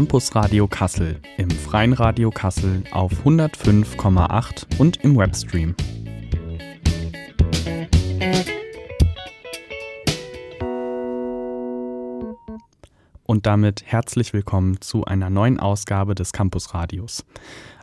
[0.00, 5.74] Campus Radio Kassel im Freien Radio Kassel auf 105,8 und im Webstream.
[13.24, 17.26] Und damit herzlich willkommen zu einer neuen Ausgabe des Campus Radios.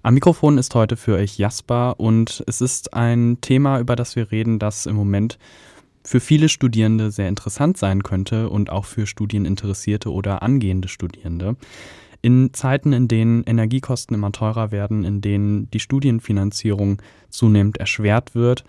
[0.02, 4.31] Am Mikrofon ist heute für euch Jasper und es ist ein Thema, über das wir
[4.31, 5.38] reden, das im Moment
[6.04, 11.57] für viele Studierende sehr interessant sein könnte und auch für Studieninteressierte oder angehende Studierende.
[12.21, 18.63] In Zeiten, in denen Energiekosten immer teurer werden, in denen die Studienfinanzierung zunehmend erschwert wird,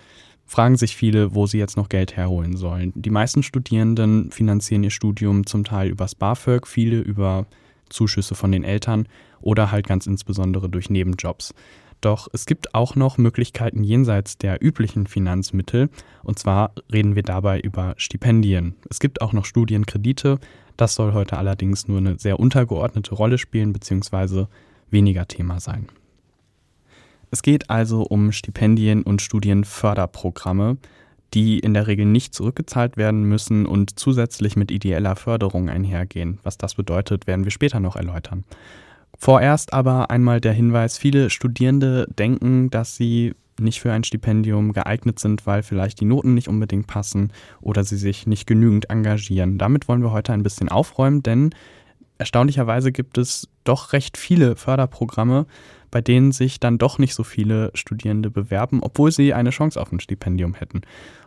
[0.46, 2.92] fragen sich viele, wo sie jetzt noch Geld herholen sollen.
[2.94, 7.46] Die meisten Studierenden finanzieren ihr Studium zum Teil übers BAföG, viele über
[7.90, 9.06] Zuschüsse von den Eltern
[9.40, 11.54] oder halt ganz insbesondere durch Nebenjobs.
[12.00, 15.90] Doch es gibt auch noch Möglichkeiten jenseits der üblichen Finanzmittel.
[16.22, 18.76] Und zwar reden wir dabei über Stipendien.
[18.88, 20.38] Es gibt auch noch Studienkredite.
[20.76, 24.46] Das soll heute allerdings nur eine sehr untergeordnete Rolle spielen bzw.
[24.90, 25.88] weniger Thema sein.
[27.30, 30.78] Es geht also um Stipendien und Studienförderprogramme,
[31.34, 36.38] die in der Regel nicht zurückgezahlt werden müssen und zusätzlich mit ideeller Förderung einhergehen.
[36.42, 38.44] Was das bedeutet, werden wir später noch erläutern.
[39.18, 45.18] Vorerst aber einmal der Hinweis, viele Studierende denken, dass sie nicht für ein Stipendium geeignet
[45.18, 49.58] sind, weil vielleicht die Noten nicht unbedingt passen oder sie sich nicht genügend engagieren.
[49.58, 51.50] Damit wollen wir heute ein bisschen aufräumen, denn
[52.18, 55.46] erstaunlicherweise gibt es doch recht viele Förderprogramme,
[55.90, 59.90] bei denen sich dann doch nicht so viele Studierende bewerben, obwohl sie eine Chance auf
[59.90, 60.82] ein Stipendium hätten.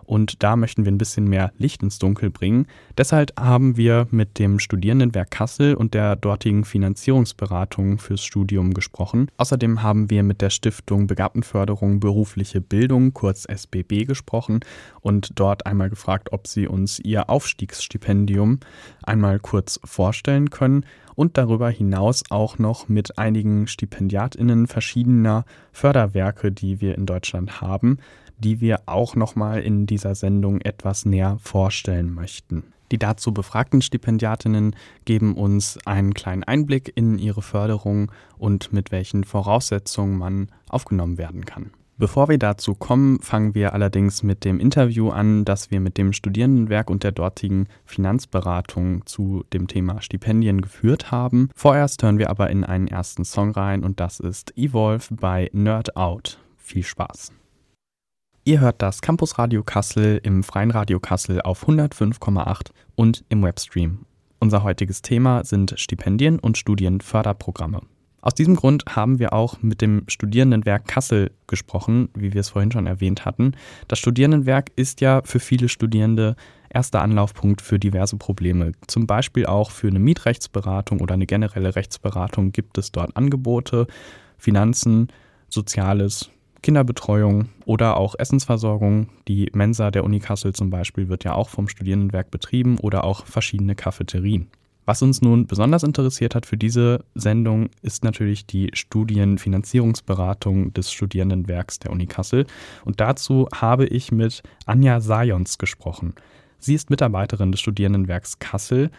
[0.06, 2.68] Und da möchten wir ein bisschen mehr Licht ins Dunkel bringen.
[2.98, 9.28] Deshalb haben wir mit dem Studierendenwerk Kassel und der dortigen Finanzierungsberatung fürs Studium gesprochen.
[9.38, 14.60] Außerdem haben wir mit der Stiftung Begabtenförderung berufliche Bildung, kurz SBB, gesprochen
[15.02, 18.60] und dort einmal gefragt, ob sie uns ihr Aufstiegsstipendium
[19.04, 26.82] einmal kurz vorstellen können und darüber hinaus auch noch mit einigen Stipendiatinnen verschiedener Förderwerke, die
[26.82, 27.98] wir in Deutschland haben,
[28.44, 32.64] die wir auch nochmal in dieser Sendung etwas näher vorstellen möchten.
[32.92, 34.76] Die dazu befragten Stipendiatinnen
[35.06, 41.46] geben uns einen kleinen Einblick in ihre Förderung und mit welchen Voraussetzungen man aufgenommen werden
[41.46, 41.72] kann.
[41.98, 46.14] Bevor wir dazu kommen, fangen wir allerdings mit dem Interview an, das wir mit dem
[46.14, 51.50] Studierendenwerk und der dortigen Finanzberatung zu dem Thema Stipendien geführt haben.
[51.56, 55.96] Vorerst hören wir aber in einen ersten Song rein und das ist Evolve bei Nerd
[55.96, 56.40] Out.
[56.58, 57.34] Viel Spaß!
[58.44, 64.08] Ihr hört das Campus Radio Kassel im Freien Radio Kassel auf 105,8 und im Webstream.
[64.40, 67.82] Unser heutiges Thema sind Stipendien und Studienförderprogramme.
[68.20, 72.72] Aus diesem Grund haben wir auch mit dem Studierendenwerk Kassel gesprochen, wie wir es vorhin
[72.72, 73.52] schon erwähnt hatten.
[73.88, 76.36] Das Studierendenwerk ist ja für viele Studierende
[76.68, 78.72] erster Anlaufpunkt für diverse Probleme.
[78.88, 83.86] Zum Beispiel auch für eine Mietrechtsberatung oder eine generelle Rechtsberatung gibt es dort Angebote,
[84.40, 85.10] Finanzen,
[85.48, 86.32] Soziales,
[86.62, 89.08] Kinderbetreuung oder auch Essensversorgung.
[89.28, 93.26] Die Mensa der Uni Kassel zum Beispiel wird ja auch vom Studierendenwerk betrieben oder auch
[93.26, 94.48] verschiedene Cafeterien.
[94.86, 101.80] Was uns nun besonders interessiert hat für diese Sendung, ist natürlich die Studienfinanzierungsberatung des Studierendenwerks
[101.80, 102.48] der Uni Kassel.
[102.84, 106.16] Und dazu habe ich mit Anja Sajons gesprochen.
[106.58, 108.90] Sie ist Mitarbeiterin des Studierendenwerks Kassel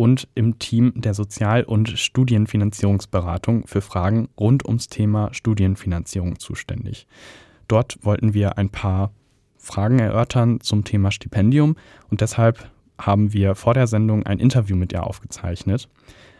[0.00, 7.06] und im Team der Sozial- und Studienfinanzierungsberatung für Fragen rund ums Thema Studienfinanzierung zuständig.
[7.68, 9.12] Dort wollten wir ein paar
[9.58, 11.76] Fragen erörtern zum Thema Stipendium
[12.08, 15.90] und deshalb haben wir vor der Sendung ein Interview mit ihr aufgezeichnet.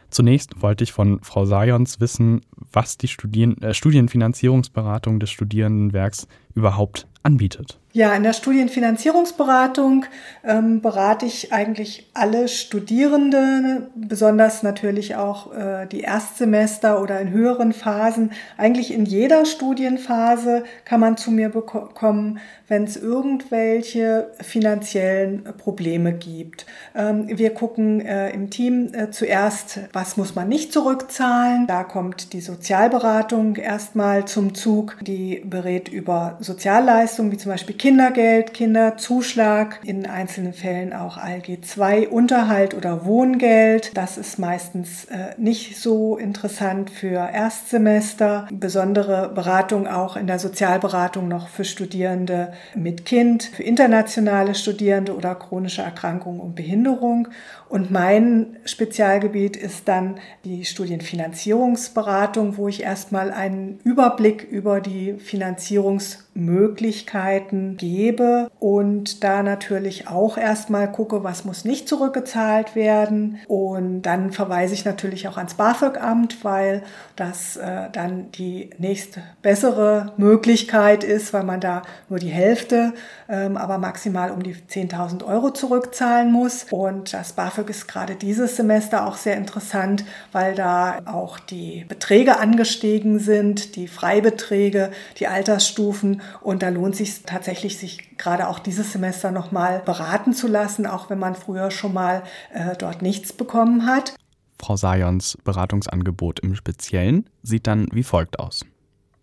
[0.09, 2.41] Zunächst wollte ich von Frau Sajons wissen,
[2.73, 7.80] was die Studien, äh, Studienfinanzierungsberatung des Studierendenwerks überhaupt anbietet.
[7.93, 10.05] Ja, in der Studienfinanzierungsberatung
[10.45, 17.73] ähm, berate ich eigentlich alle Studierende, besonders natürlich auch äh, die Erstsemester oder in höheren
[17.73, 18.31] Phasen.
[18.57, 22.39] Eigentlich in jeder Studienphase kann man zu mir bekommen,
[22.69, 26.67] wenn es irgendwelche finanziellen Probleme gibt.
[26.95, 31.67] Ähm, wir gucken äh, im Team äh, zuerst, was muss man nicht zurückzahlen.
[31.67, 34.97] Da kommt die Sozialberatung erstmal zum Zug.
[35.01, 42.11] Die berät über Sozialleistungen wie zum Beispiel Kindergeld, Kinderzuschlag, in einzelnen Fällen auch ALG 2
[42.11, 43.97] Unterhalt oder Wohngeld.
[43.97, 48.47] Das ist meistens äh, nicht so interessant für Erstsemester.
[48.53, 55.35] Besondere Beratung auch in der Sozialberatung noch für Studierende mit Kind, für internationale Studierende oder
[55.35, 57.29] chronische Erkrankungen und Behinderung.
[57.71, 66.30] Und mein Spezialgebiet ist dann die Studienfinanzierungsberatung, wo ich erstmal einen Überblick über die Finanzierungs
[66.35, 73.39] Möglichkeiten gebe und da natürlich auch erstmal gucke, was muss nicht zurückgezahlt werden.
[73.49, 76.83] Und dann verweise ich natürlich auch ans BAföG-Amt, weil
[77.17, 82.95] das äh, dann die nächste bessere Möglichkeit ist, weil man da nur die Hälfte,
[83.29, 86.67] ähm, aber maximal um die 10.000 Euro zurückzahlen muss.
[86.71, 92.39] Und das BAföG ist gerade dieses Semester auch sehr interessant, weil da auch die Beträge
[92.39, 96.20] angestiegen sind, die Freibeträge, die Altersstufen.
[96.41, 101.11] Und da lohnt sich tatsächlich, sich gerade auch dieses Semester nochmal beraten zu lassen, auch
[101.11, 102.23] wenn man früher schon mal
[102.53, 104.15] äh, dort nichts bekommen hat.
[104.61, 108.65] Frau Sajons Beratungsangebot im Speziellen sieht dann wie folgt aus.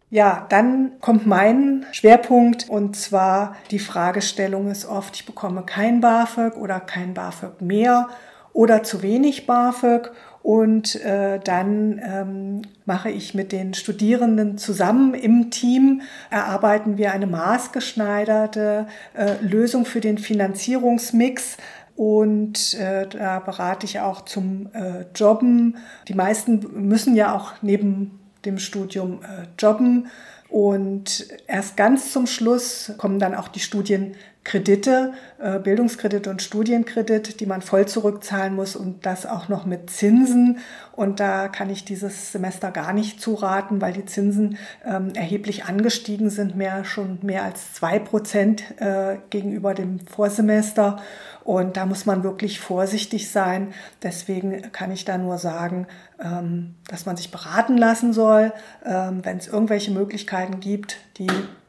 [0.10, 6.56] Ja, dann kommt mein Schwerpunkt und zwar die Fragestellung ist oft, ich bekomme kein BAföG
[6.56, 8.08] oder kein BAföG mehr
[8.54, 10.12] oder zu wenig BAföG
[10.48, 17.28] und äh, dann ähm, mache ich mit den Studierenden zusammen im Team, erarbeiten wir eine
[17.28, 21.58] maßgeschneiderte äh, Lösung für den Finanzierungsmix.
[21.98, 25.76] Und äh, da berate ich auch zum äh, Jobben.
[26.08, 30.08] Die meisten müssen ja auch neben dem Studium äh, jobben.
[30.48, 34.18] Und erst ganz zum Schluss kommen dann auch die Studienkredite,
[34.54, 40.60] äh, Bildungskredite und Studienkredit, die man voll zurückzahlen muss und das auch noch mit Zinsen.
[40.94, 46.30] Und da kann ich dieses Semester gar nicht zuraten, weil die Zinsen ähm, erheblich angestiegen
[46.30, 51.02] sind, mehr schon mehr als zwei Prozent äh, gegenüber dem Vorsemester.
[51.44, 53.74] Und da muss man wirklich vorsichtig sein.
[54.04, 55.88] Deswegen kann ich da nur sagen,
[56.22, 58.52] ähm, dass man sich beraten lassen soll.
[58.86, 61.28] Ähm, wenn es irgendwelche Möglichkeiten gibt, die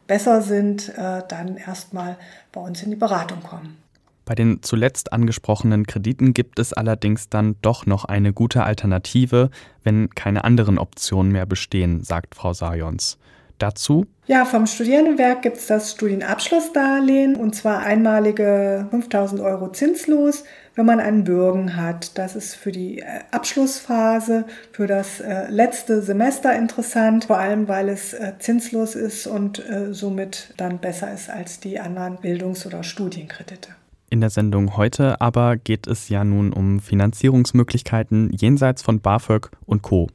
[0.09, 2.17] besser sind, äh, dann erstmal
[2.51, 3.77] bei uns in die Beratung kommen.
[4.25, 9.51] Bei den zuletzt angesprochenen Krediten gibt es allerdings dann doch noch eine gute Alternative,
[9.85, 13.17] wenn keine anderen Optionen mehr bestehen, sagt Frau Sajons.
[13.59, 14.07] Dazu?
[14.29, 20.45] Ja, vom Studierendenwerk gibt es das Studienabschlussdarlehen und zwar einmalige 5000 Euro zinslos,
[20.75, 22.19] wenn man einen Bürgen hat.
[22.19, 27.89] Das ist für die äh, Abschlussphase, für das äh, letzte Semester interessant, vor allem weil
[27.89, 33.71] es äh, zinslos ist und somit dann besser ist als die anderen Bildungs- oder Studienkredite.
[34.11, 39.81] In der Sendung heute aber geht es ja nun um Finanzierungsmöglichkeiten jenseits von BAföG und
[39.81, 40.09] Co.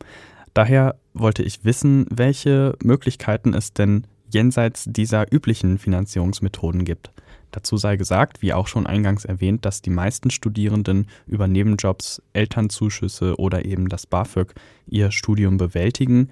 [0.54, 7.12] Daher wollte ich wissen, welche Möglichkeiten es denn jenseits dieser üblichen Finanzierungsmethoden gibt.
[7.52, 13.36] Dazu sei gesagt, wie auch schon eingangs erwähnt, dass die meisten Studierenden über Nebenjobs, Elternzuschüsse
[13.38, 14.56] oder eben das BAföG
[14.88, 16.30] ihr Studium bewältigen.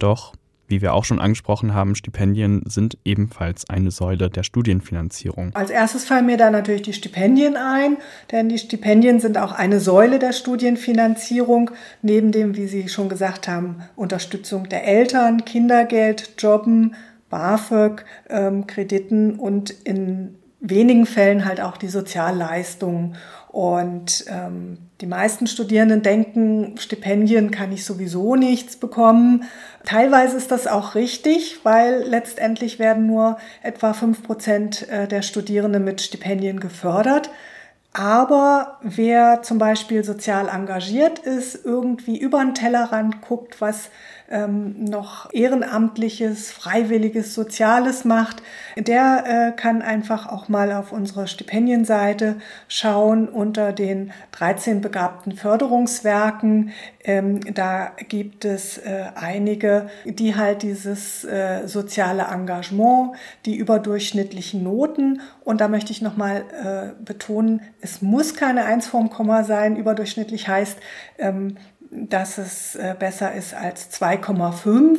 [0.00, 0.34] Doch
[0.74, 5.52] wie wir auch schon angesprochen haben, Stipendien sind ebenfalls eine Säule der Studienfinanzierung.
[5.54, 7.96] Als erstes fallen mir da natürlich die Stipendien ein,
[8.32, 11.70] denn die Stipendien sind auch eine Säule der Studienfinanzierung,
[12.02, 16.96] neben dem, wie Sie schon gesagt haben, Unterstützung der Eltern, Kindergeld, Jobben,
[17.30, 23.14] BAföG, ähm, Krediten und in wenigen Fällen halt auch die Sozialleistungen.
[23.54, 29.44] Und ähm, die meisten Studierenden denken, Stipendien kann ich sowieso nichts bekommen.
[29.84, 35.84] Teilweise ist das auch richtig, weil letztendlich werden nur etwa fünf Prozent äh, der Studierenden
[35.84, 37.30] mit Stipendien gefördert.
[37.92, 43.88] Aber wer zum Beispiel sozial engagiert ist, irgendwie über den Tellerrand guckt, was
[44.30, 48.42] ähm, noch ehrenamtliches, freiwilliges, soziales macht,
[48.76, 52.36] der äh, kann einfach auch mal auf unsere Stipendienseite
[52.68, 56.70] schauen unter den 13 begabten Förderungswerken.
[57.04, 63.12] Ähm, da gibt es äh, einige, die halt dieses äh, soziale Engagement,
[63.44, 69.10] die überdurchschnittlichen Noten und da möchte ich nochmal äh, betonen, es muss keine 1 vorm
[69.10, 69.76] Komma sein.
[69.76, 70.78] Überdurchschnittlich heißt,
[71.18, 71.58] ähm,
[71.94, 74.98] dass es äh, besser ist als 2,5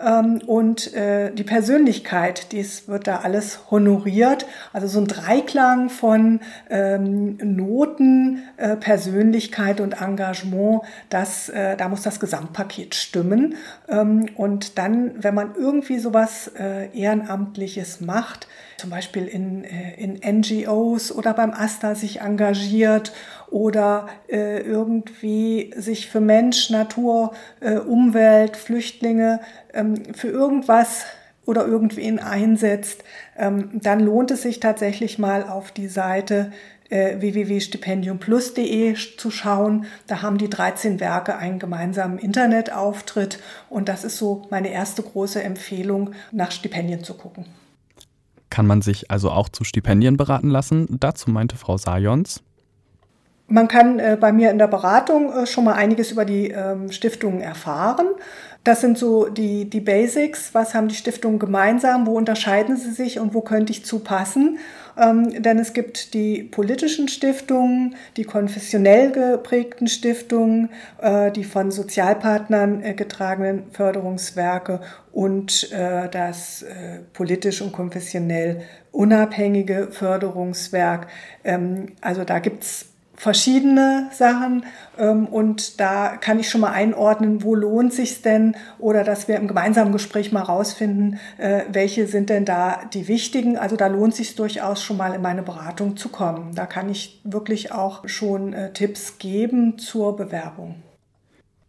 [0.00, 4.46] ähm, und äh, die Persönlichkeit, dies wird da alles honoriert.
[4.72, 12.20] Also so ein Dreiklang von ähm, Noten, äh, Persönlichkeit und Engagement, das, da muss das
[12.20, 13.54] Gesamtpaket stimmen.
[13.88, 16.50] Ähm, und dann, wenn man irgendwie sowas
[16.92, 23.12] Ehrenamtliches macht, zum Beispiel in, in NGOs oder beim AStA sich engagiert
[23.54, 29.38] oder äh, irgendwie sich für Mensch, Natur, äh, Umwelt, Flüchtlinge,
[29.72, 31.04] ähm, für irgendwas
[31.46, 33.04] oder irgendwen einsetzt,
[33.38, 36.50] ähm, dann lohnt es sich tatsächlich mal auf die Seite
[36.90, 39.86] äh, www.stipendiumplus.de zu schauen.
[40.08, 43.38] Da haben die 13 Werke einen gemeinsamen Internetauftritt
[43.70, 47.44] und das ist so meine erste große Empfehlung, nach Stipendien zu gucken.
[48.50, 50.88] Kann man sich also auch zu Stipendien beraten lassen?
[50.98, 52.42] Dazu meinte Frau Sajons.
[53.46, 56.90] Man kann äh, bei mir in der Beratung äh, schon mal einiges über die ähm,
[56.90, 58.06] Stiftungen erfahren.
[58.64, 60.54] Das sind so die, die Basics.
[60.54, 62.06] Was haben die Stiftungen gemeinsam?
[62.06, 64.58] Wo unterscheiden sie sich und wo könnte ich zupassen?
[64.96, 70.70] Ähm, denn es gibt die politischen Stiftungen, die konfessionell geprägten Stiftungen,
[71.02, 74.80] äh, die von Sozialpartnern äh, getragenen Förderungswerke
[75.12, 81.08] und äh, das äh, politisch und konfessionell unabhängige Förderungswerk.
[81.44, 84.64] Ähm, also da gibt's verschiedene Sachen
[84.98, 89.36] ähm, und da kann ich schon mal einordnen, wo lohnt sich denn oder dass wir
[89.36, 93.56] im gemeinsamen Gespräch mal rausfinden, äh, welche sind denn da die wichtigen.
[93.56, 96.54] Also da lohnt sich durchaus schon mal in meine Beratung zu kommen.
[96.54, 100.76] Da kann ich wirklich auch schon äh, Tipps geben zur Bewerbung.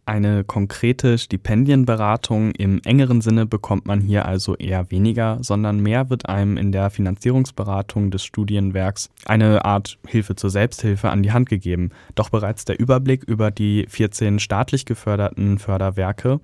[0.08, 6.28] Eine konkrete Stipendienberatung im engeren Sinne bekommt man hier also eher weniger, sondern mehr wird
[6.28, 11.90] einem in der Finanzierungsberatung des Studienwerks eine Art Hilfe zur Selbsthilfe an die Hand gegeben.
[12.14, 16.38] Doch bereits der Überblick über die 14 staatlich geförderten Förderwerke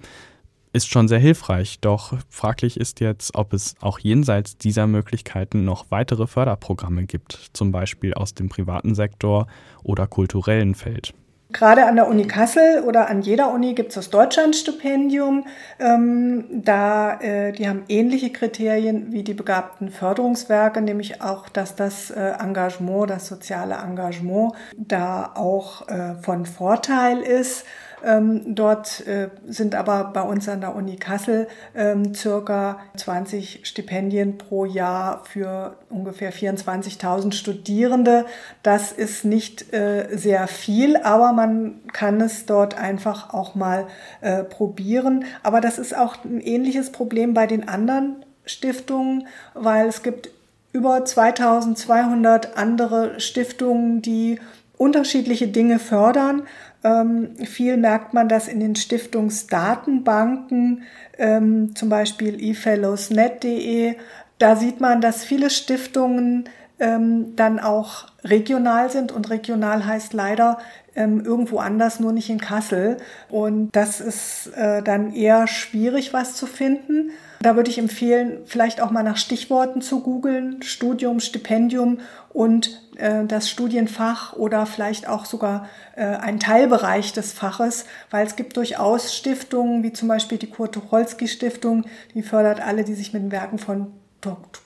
[0.72, 1.78] ist schon sehr hilfreich.
[1.80, 7.70] Doch fraglich ist jetzt, ob es auch jenseits dieser Möglichkeiten noch weitere Förderprogramme gibt, zum
[7.70, 9.46] Beispiel aus dem privaten Sektor
[9.84, 11.14] oder kulturellen Feld.
[11.52, 15.44] Gerade an der Uni Kassel oder an jeder Uni gibt es das Deutschlandstipendium.
[15.78, 22.10] Ähm, da, äh, die haben ähnliche Kriterien wie die begabten Förderungswerke, nämlich auch, dass das
[22.10, 27.64] äh, Engagement, das soziale Engagement da auch äh, von Vorteil ist.
[28.04, 34.38] Ähm, dort äh, sind aber bei uns an der Uni Kassel ähm, circa 20 Stipendien
[34.38, 38.26] pro Jahr für ungefähr 24.000 Studierende.
[38.62, 43.86] Das ist nicht äh, sehr viel, aber man kann es dort einfach auch mal
[44.20, 45.24] äh, probieren.
[45.42, 50.30] Aber das ist auch ein ähnliches Problem bei den anderen Stiftungen, weil es gibt
[50.72, 54.40] über 2200 andere Stiftungen, die
[54.78, 56.42] unterschiedliche Dinge fördern.
[56.84, 60.82] Ähm, viel merkt man das in den Stiftungsdatenbanken,
[61.18, 63.96] ähm, zum Beispiel eFellowsNet.de.
[64.38, 66.48] Da sieht man, dass viele Stiftungen
[66.80, 70.58] ähm, dann auch regional sind und regional heißt leider
[70.94, 72.96] ähm, irgendwo anders, nur nicht in Kassel.
[73.28, 77.10] Und das ist äh, dann eher schwierig, was zu finden.
[77.40, 81.98] Da würde ich empfehlen, vielleicht auch mal nach Stichworten zu googeln, Studium, Stipendium
[82.32, 88.36] und äh, das Studienfach oder vielleicht auch sogar äh, ein Teilbereich des Faches, weil es
[88.36, 91.84] gibt durchaus Stiftungen, wie zum Beispiel die Kurt Tucholsky Stiftung,
[92.14, 93.92] die fördert alle, die sich mit den Werken von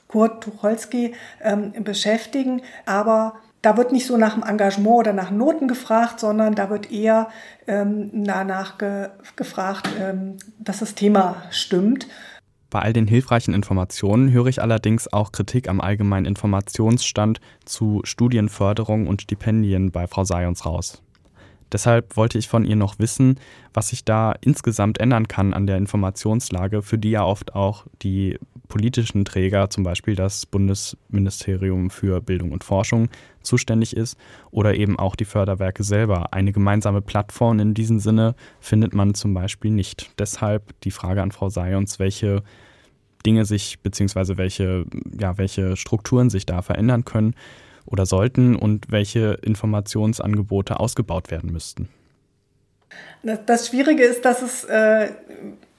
[0.07, 5.67] Kurt Tucholsky ähm, beschäftigen, aber da wird nicht so nach dem Engagement oder nach Noten
[5.67, 7.27] gefragt, sondern da wird eher
[7.67, 12.07] ähm, danach ge gefragt, ähm, dass das Thema stimmt.
[12.69, 19.05] Bei all den hilfreichen Informationen höre ich allerdings auch Kritik am allgemeinen Informationsstand zu Studienförderung
[19.05, 21.01] und Stipendien bei Frau Sayons raus.
[21.73, 23.37] Deshalb wollte ich von ihr noch wissen,
[23.73, 28.39] was sich da insgesamt ändern kann an der Informationslage, für die ja oft auch die
[28.67, 33.09] politischen Träger, zum Beispiel das Bundesministerium für Bildung und Forschung,
[33.41, 34.17] zuständig ist
[34.51, 36.33] oder eben auch die Förderwerke selber.
[36.33, 40.11] Eine gemeinsame Plattform in diesem Sinne findet man zum Beispiel nicht.
[40.19, 42.43] Deshalb die Frage an Frau Sayons, welche
[43.25, 44.85] Dinge sich beziehungsweise welche,
[45.19, 47.35] ja, welche Strukturen sich da verändern können
[47.85, 51.89] oder sollten und welche Informationsangebote ausgebaut werden müssten.
[53.45, 55.09] Das Schwierige ist, dass es äh,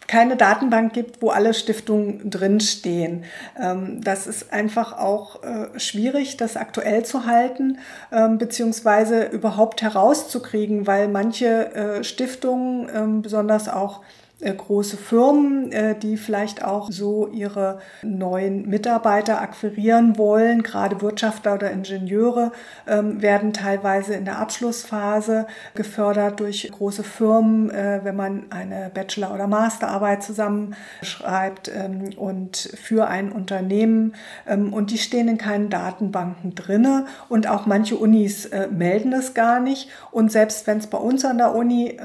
[0.09, 3.25] keine Datenbank gibt, wo alle Stiftungen drinstehen.
[3.61, 7.79] Ähm, das ist einfach auch äh, schwierig, das aktuell zu halten,
[8.11, 14.01] ähm, beziehungsweise überhaupt herauszukriegen, weil manche äh, Stiftungen, ähm, besonders auch
[14.41, 20.63] große Firmen, äh, die vielleicht auch so ihre neuen Mitarbeiter akquirieren wollen.
[20.63, 22.53] Gerade Wirtschaftler oder Ingenieure
[22.87, 29.35] ähm, werden teilweise in der Abschlussphase gefördert durch große Firmen, äh, wenn man eine Bachelor-
[29.35, 34.15] oder Masterarbeit zusammenschreibt ähm, und für ein Unternehmen.
[34.47, 39.61] Ähm, und die stehen in keinen Datenbanken drinne und auch manche Unis melden es gar
[39.61, 39.89] nicht.
[40.11, 41.99] Und selbst wenn es bei uns an der Uni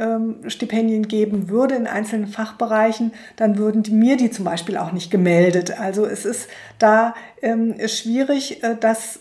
[0.47, 5.11] Stipendien geben würde in einzelnen einzelnen Fachbereichen, dann würden mir die zum Beispiel auch nicht
[5.11, 5.79] gemeldet.
[5.79, 6.49] Also es ist
[6.79, 9.19] da ähm, schwierig, äh, dass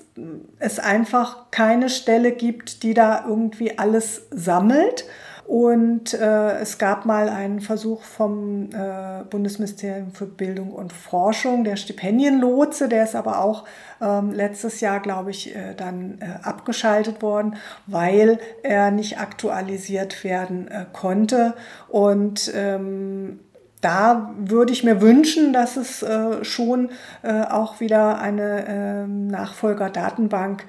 [0.59, 5.05] es einfach keine Stelle gibt, die da irgendwie alles sammelt.
[5.47, 11.77] Und äh, es gab mal einen Versuch vom äh, Bundesministerium für Bildung und Forschung, der
[11.77, 13.65] Stipendienlotse, der ist aber auch
[14.01, 17.57] ähm, letztes Jahr, glaube ich, äh, dann äh, abgeschaltet worden,
[17.87, 21.55] weil er nicht aktualisiert werden äh, konnte.
[21.89, 23.41] Und ähm,
[23.83, 26.91] da würde ich mir wünschen, dass es äh, schon
[27.23, 30.65] äh, auch wieder eine äh, Nachfolgerdatenbank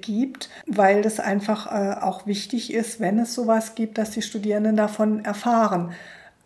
[0.00, 4.76] gibt, weil das einfach äh, auch wichtig ist, wenn es sowas gibt, dass die Studierenden
[4.76, 5.92] davon erfahren.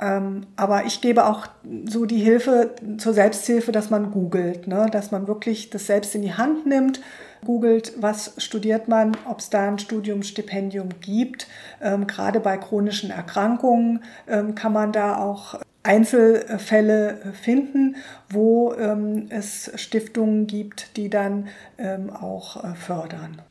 [0.01, 1.47] Ähm, aber ich gebe auch
[1.87, 4.89] so die Hilfe zur Selbsthilfe, dass man googelt, ne?
[4.91, 7.01] dass man wirklich das selbst in die Hand nimmt
[7.45, 11.47] googelt, was studiert man, ob es da ein Studiumstipendium gibt.
[11.81, 17.97] Ähm, gerade bei chronischen Erkrankungen ähm, kann man da auch Einzelfälle finden,
[18.31, 21.49] wo ähm, es Stiftungen gibt, die dann
[21.79, 23.43] ähm, auch äh, fördern.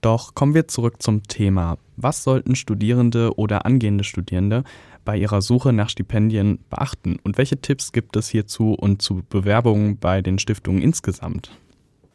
[0.00, 1.78] Doch kommen wir zurück zum Thema.
[1.96, 4.64] Was sollten Studierende oder angehende Studierende
[5.04, 7.18] bei ihrer Suche nach Stipendien beachten?
[7.24, 11.50] Und welche Tipps gibt es hierzu und zu Bewerbungen bei den Stiftungen insgesamt?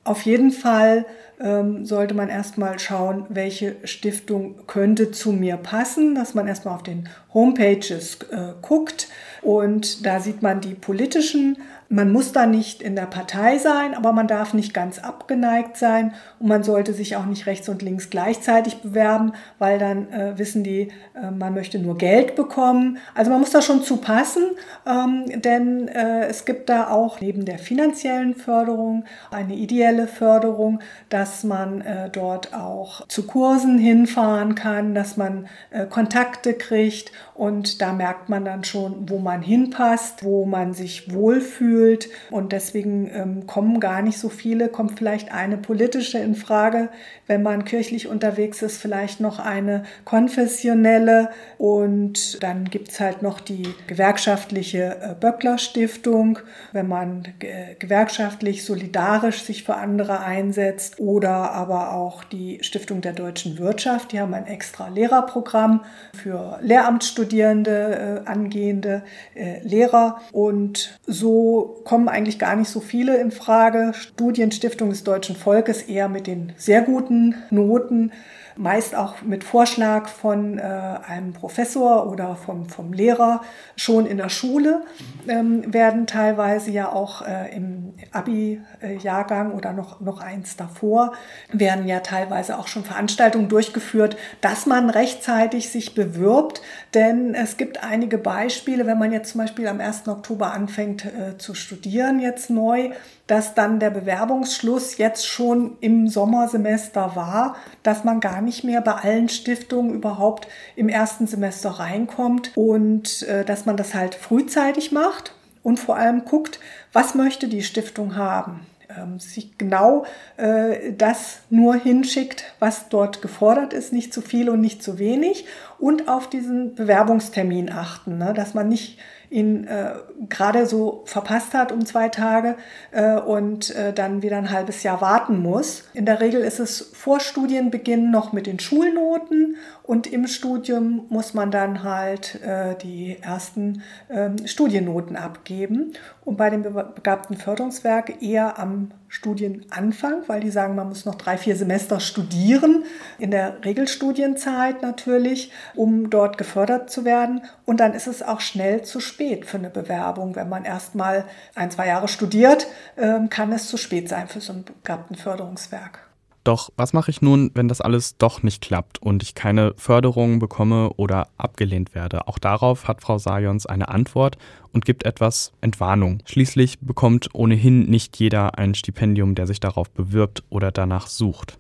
[0.04, 1.06] Auf jeden Fall
[1.40, 6.84] ähm, sollte man erstmal schauen, welche Stiftung könnte zu mir passen, dass man erstmal auf
[6.84, 9.08] den Homepages äh, guckt
[9.42, 11.58] und da sieht man die politischen
[11.92, 16.14] man muss da nicht in der Partei sein, aber man darf nicht ganz abgeneigt sein
[16.40, 20.64] und man sollte sich auch nicht rechts und links gleichzeitig bewerben, weil dann äh, wissen
[20.64, 22.98] die, äh, man möchte nur Geld bekommen.
[23.14, 24.44] Also man muss da schon zu passen,
[24.88, 31.44] ähm, denn äh, es gibt da auch neben der finanziellen Förderung eine ideelle Förderung, dass
[31.44, 37.94] man äh, dort auch zu Kursen hinfahren kann, dass man äh, Kontakte kriegt und da
[37.94, 42.10] merkt man dann schon, wo man hinpasst, wo man sich wohlfühlt.
[42.30, 46.90] Und deswegen ähm, kommen gar nicht so viele, kommt vielleicht eine politische in Frage.
[47.28, 51.30] Wenn man kirchlich unterwegs ist, vielleicht noch eine konfessionelle.
[51.58, 56.38] Und dann gibt es halt noch die gewerkschaftliche äh, Böckler Stiftung,
[56.74, 61.00] wenn man äh, gewerkschaftlich solidarisch sich für andere einsetzt.
[61.00, 64.12] Oder aber auch die Stiftung der deutschen Wirtschaft.
[64.12, 69.04] Die haben ein extra Lehrerprogramm für Lehramtsstudenten Studierende, äh, angehende
[69.36, 70.22] äh, Lehrer.
[70.32, 73.94] Und so kommen eigentlich gar nicht so viele in Frage.
[73.94, 78.12] Studienstiftung des deutschen Volkes eher mit den sehr guten Noten
[78.56, 83.42] meist auch mit Vorschlag von äh, einem Professor oder vom, vom Lehrer
[83.76, 84.84] schon in der Schule,
[85.28, 91.14] ähm, werden teilweise ja auch äh, im Abi-Jahrgang oder noch, noch eins davor,
[91.52, 96.62] werden ja teilweise auch schon Veranstaltungen durchgeführt, dass man rechtzeitig sich bewirbt,
[96.94, 100.08] denn es gibt einige Beispiele, wenn man jetzt zum Beispiel am 1.
[100.10, 102.90] Oktober anfängt äh, zu studieren, jetzt neu,
[103.28, 108.94] dass dann der Bewerbungsschluss jetzt schon im Sommersemester war, dass man gar nicht mehr bei
[108.94, 115.34] allen Stiftungen überhaupt im ersten Semester reinkommt und äh, dass man das halt frühzeitig macht
[115.64, 116.60] und vor allem guckt,
[116.92, 118.66] was möchte die Stiftung haben
[118.98, 120.06] ähm, sich genau
[120.38, 125.46] äh, das nur hinschickt, was dort gefordert ist, nicht zu viel und nicht zu wenig
[125.80, 129.00] und auf diesen Bewerbungstermin achten, ne, dass man nicht
[129.32, 129.94] ihn äh,
[130.30, 132.56] gerade so verpasst hat um zwei Tage
[132.92, 135.86] äh, und äh, dann wieder ein halbes Jahr warten muss.
[135.94, 139.56] In der Regel ist es vor Studienbeginn noch mit den Schulnoten
[139.92, 145.92] und im Studium muss man dann halt äh, die ersten ähm, Studiennoten abgeben.
[146.24, 151.38] Und bei dem begabten Förderungswerk eher am Studienanfang, weil die sagen, man muss noch drei,
[151.38, 152.86] vier Semester studieren,
[153.20, 157.42] in der Regelstudienzeit natürlich, um dort gefördert zu werden.
[157.66, 160.38] Und dann ist es auch schnell zu spät für eine Bewerbung.
[160.38, 164.40] Wenn man erst mal ein, zwei Jahre studiert, ähm, kann es zu spät sein für
[164.40, 166.11] so ein begabten Förderungswerk.
[166.44, 170.40] Doch was mache ich nun, wenn das alles doch nicht klappt und ich keine Förderung
[170.40, 172.28] bekomme oder abgelehnt werde?
[172.28, 174.38] Auch darauf hat Frau Sajons eine Antwort
[174.74, 176.24] und gibt etwas Entwarnung.
[176.26, 181.60] Schließlich bekommt ohnehin nicht jeder ein Stipendium, der sich darauf bewirbt oder danach sucht.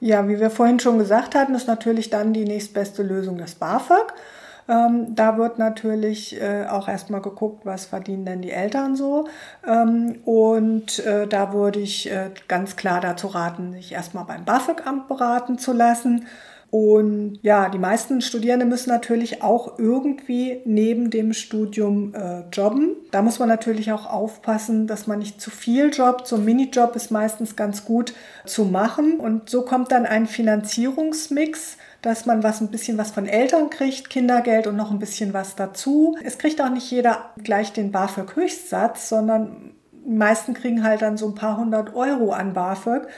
[0.00, 4.14] Ja, wie wir vorhin schon gesagt hatten, ist natürlich dann die nächstbeste Lösung das BAföG.
[4.68, 9.28] Ähm, da wird natürlich äh, auch erstmal geguckt, was verdienen denn die Eltern so.
[9.66, 15.08] Ähm, und äh, da würde ich äh, ganz klar dazu raten, sich erstmal beim BAföG-Amt
[15.08, 16.26] beraten zu lassen.
[16.70, 22.94] Und ja, die meisten Studierende müssen natürlich auch irgendwie neben dem Studium äh, jobben.
[23.10, 26.26] Da muss man natürlich auch aufpassen, dass man nicht zu viel jobbt.
[26.26, 28.12] So ein Minijob ist meistens ganz gut
[28.44, 29.18] zu machen.
[29.18, 34.10] Und so kommt dann ein Finanzierungsmix dass man was ein bisschen was von Eltern kriegt,
[34.10, 36.16] Kindergeld und noch ein bisschen was dazu.
[36.22, 41.16] Es kriegt auch nicht jeder gleich den BAföG Höchstsatz, sondern die meisten kriegen halt dann
[41.16, 43.08] so ein paar hundert Euro an BAföG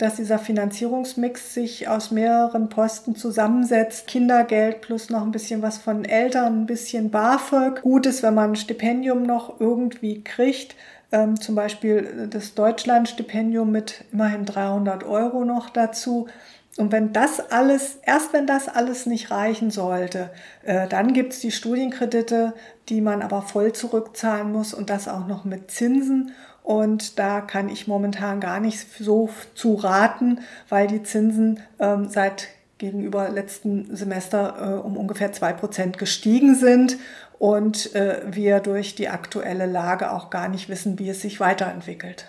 [0.00, 4.06] dass dieser Finanzierungsmix sich aus mehreren Posten zusammensetzt.
[4.06, 7.82] Kindergeld plus noch ein bisschen was von Eltern, ein bisschen BAföG.
[7.82, 10.74] Gut ist, wenn man ein Stipendium noch irgendwie kriegt.
[11.12, 16.28] Ähm, zum Beispiel das Deutschlandstipendium mit immerhin 300 Euro noch dazu
[16.76, 20.30] Und wenn das alles, erst wenn das alles nicht reichen sollte,
[20.62, 22.54] äh, dann gibt es die Studienkredite,
[22.88, 26.32] die man aber voll zurückzahlen muss und das auch noch mit Zinsen.
[26.62, 32.48] Und da kann ich momentan gar nicht so zu raten, weil die Zinsen ähm, seit
[32.78, 36.96] gegenüber letzten Semester äh, um ungefähr zwei Prozent gestiegen sind
[37.38, 42.26] und äh, wir durch die aktuelle Lage auch gar nicht wissen, wie es sich weiterentwickelt.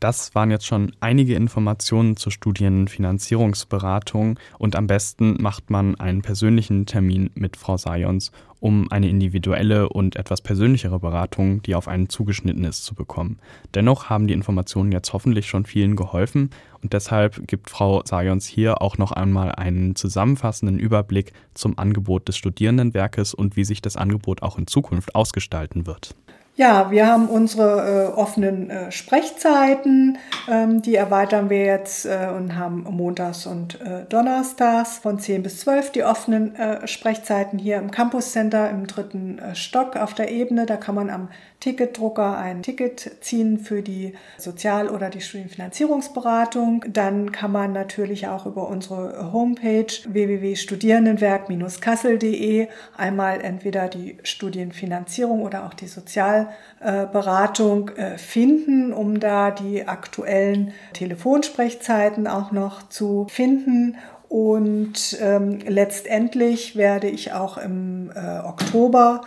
[0.00, 6.86] Das waren jetzt schon einige Informationen zur Studienfinanzierungsberatung und am besten macht man einen persönlichen
[6.86, 8.30] Termin mit Frau Sayons,
[8.60, 13.40] um eine individuelle und etwas persönlichere Beratung, die auf einen zugeschnitten ist, zu bekommen.
[13.74, 18.80] Dennoch haben die Informationen jetzt hoffentlich schon vielen geholfen und deshalb gibt Frau Sayons hier
[18.80, 24.42] auch noch einmal einen zusammenfassenden Überblick zum Angebot des Studierendenwerkes und wie sich das Angebot
[24.42, 26.14] auch in Zukunft ausgestalten wird.
[26.58, 30.18] Ja, wir haben unsere äh, offenen äh, Sprechzeiten,
[30.48, 35.60] ähm, die erweitern wir jetzt äh, und haben montags und äh, donnerstags von 10 bis
[35.60, 40.32] 12 die offenen äh, Sprechzeiten hier im Campus Center im dritten äh, Stock auf der
[40.32, 40.66] Ebene.
[40.66, 41.28] Da kann man am
[41.60, 46.84] Ticketdrucker ein Ticket ziehen für die Sozial- oder die Studienfinanzierungsberatung.
[46.88, 55.74] Dann kann man natürlich auch über unsere Homepage www.studierendenwerk-kassel.de einmal entweder die Studienfinanzierung oder auch
[55.74, 63.96] die Sozialberatung äh, finden, um da die aktuellen Telefonsprechzeiten auch noch zu finden.
[64.28, 69.22] Und ähm, letztendlich werde ich auch im äh, Oktober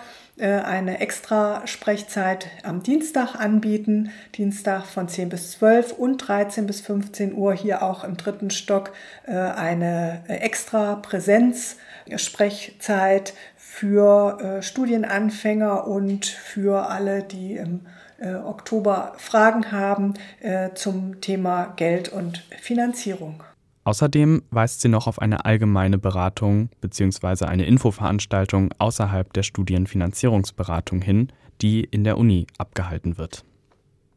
[0.47, 4.11] eine extra Sprechzeit am Dienstag anbieten.
[4.35, 8.91] Dienstag von 10 bis 12 und 13 bis 15 Uhr hier auch im dritten Stock
[9.27, 17.85] äh, eine äh, extra Präsenzsprechzeit für Studienanfänger und für alle, die im
[18.19, 20.15] Oktober Fragen haben
[20.75, 23.41] zum Thema Geld und Finanzierung.
[23.83, 27.45] Außerdem weist sie noch auf eine allgemeine Beratung bzw.
[27.45, 33.43] eine Infoveranstaltung außerhalb der Studienfinanzierungsberatung hin, die in der Uni abgehalten wird.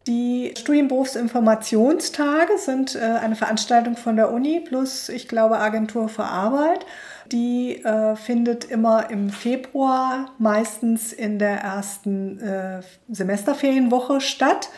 [0.06, 6.84] Die Studienberufsinformationstage sind äh, eine Veranstaltung von der Uni plus, ich glaube, Agentur für Arbeit.
[7.32, 14.68] Die äh, findet immer im Februar, meistens in der ersten äh, Semesterferienwoche statt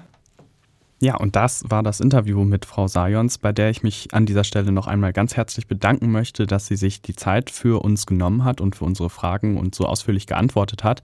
[1.02, 4.44] Ja, und das war das Interview mit Frau Sayons, bei der ich mich an dieser
[4.44, 8.44] Stelle noch einmal ganz herzlich bedanken möchte, dass sie sich die Zeit für uns genommen
[8.44, 11.02] hat und für unsere Fragen und so ausführlich geantwortet hat.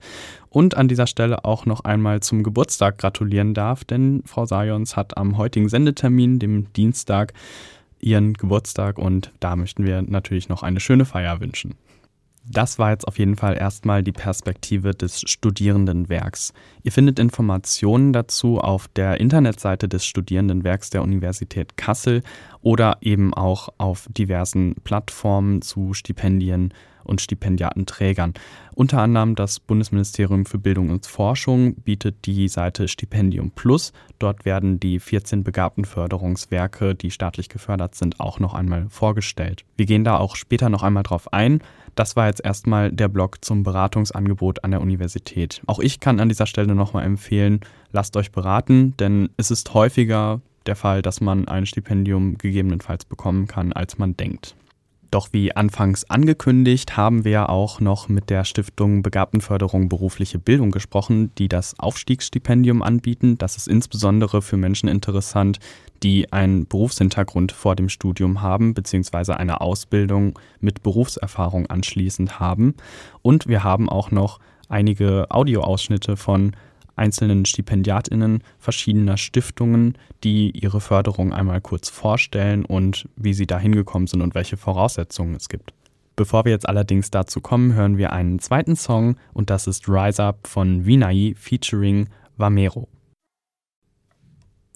[0.49, 5.17] Und an dieser Stelle auch noch einmal zum Geburtstag gratulieren darf, denn Frau Sayons hat
[5.17, 7.33] am heutigen Sendetermin, dem Dienstag,
[7.99, 11.73] ihren Geburtstag und da möchten wir natürlich noch eine schöne Feier wünschen.
[12.49, 16.53] Das war jetzt auf jeden Fall erstmal die Perspektive des Studierendenwerks.
[16.81, 22.23] Ihr findet Informationen dazu auf der Internetseite des Studierendenwerks der Universität Kassel
[22.61, 28.33] oder eben auch auf diversen Plattformen zu Stipendien und Stipendiatenträgern.
[28.75, 33.93] Unter anderem das Bundesministerium für Bildung und Forschung bietet die Seite Stipendium Plus.
[34.19, 39.63] Dort werden die 14 Begabtenförderungswerke, die staatlich gefördert sind, auch noch einmal vorgestellt.
[39.77, 41.61] Wir gehen da auch später noch einmal drauf ein.
[41.97, 45.63] Das war jetzt erstmal der Blog zum Beratungsangebot an der Universität.
[45.65, 50.39] Auch ich kann an dieser Stelle nochmal empfehlen, lasst euch beraten, denn es ist häufiger
[50.67, 54.55] der Fall, dass man ein Stipendium gegebenenfalls bekommen kann, als man denkt.
[55.09, 61.31] Doch wie anfangs angekündigt, haben wir auch noch mit der Stiftung Begabtenförderung berufliche Bildung gesprochen,
[61.37, 63.37] die das Aufstiegsstipendium anbieten.
[63.37, 65.59] Das ist insbesondere für Menschen interessant,
[66.03, 72.75] die einen Berufshintergrund vor dem Studium haben, beziehungsweise eine Ausbildung mit Berufserfahrung anschließend haben.
[73.21, 76.51] Und wir haben auch noch einige Audioausschnitte von
[76.97, 84.07] einzelnen StipendiatInnen verschiedener Stiftungen, die ihre Förderung einmal kurz vorstellen und wie sie da hingekommen
[84.07, 85.73] sind und welche Voraussetzungen es gibt.
[86.15, 90.23] Bevor wir jetzt allerdings dazu kommen, hören wir einen zweiten Song und das ist Rise
[90.23, 92.87] Up von Vinay featuring Vamero.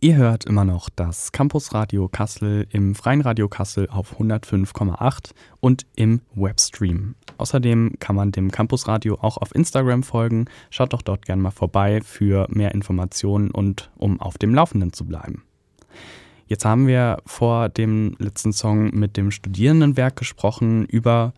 [0.03, 6.21] Ihr hört immer noch das Campusradio Kassel im Freien Radio Kassel auf 105,8 und im
[6.33, 7.13] Webstream.
[7.37, 10.45] Außerdem kann man dem Campusradio auch auf Instagram folgen.
[10.71, 15.05] Schaut doch dort gerne mal vorbei für mehr Informationen und um auf dem Laufenden zu
[15.05, 15.43] bleiben.
[16.47, 21.31] Jetzt haben wir vor dem letzten Song mit dem Studierendenwerk gesprochen über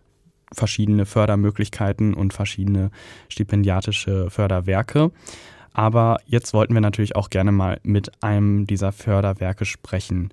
[0.54, 2.92] verschiedene Fördermöglichkeiten und verschiedene
[3.28, 5.12] stipendiatische Förderwerke.
[5.74, 10.32] Aber jetzt wollten wir natürlich auch gerne mal mit einem dieser Förderwerke sprechen.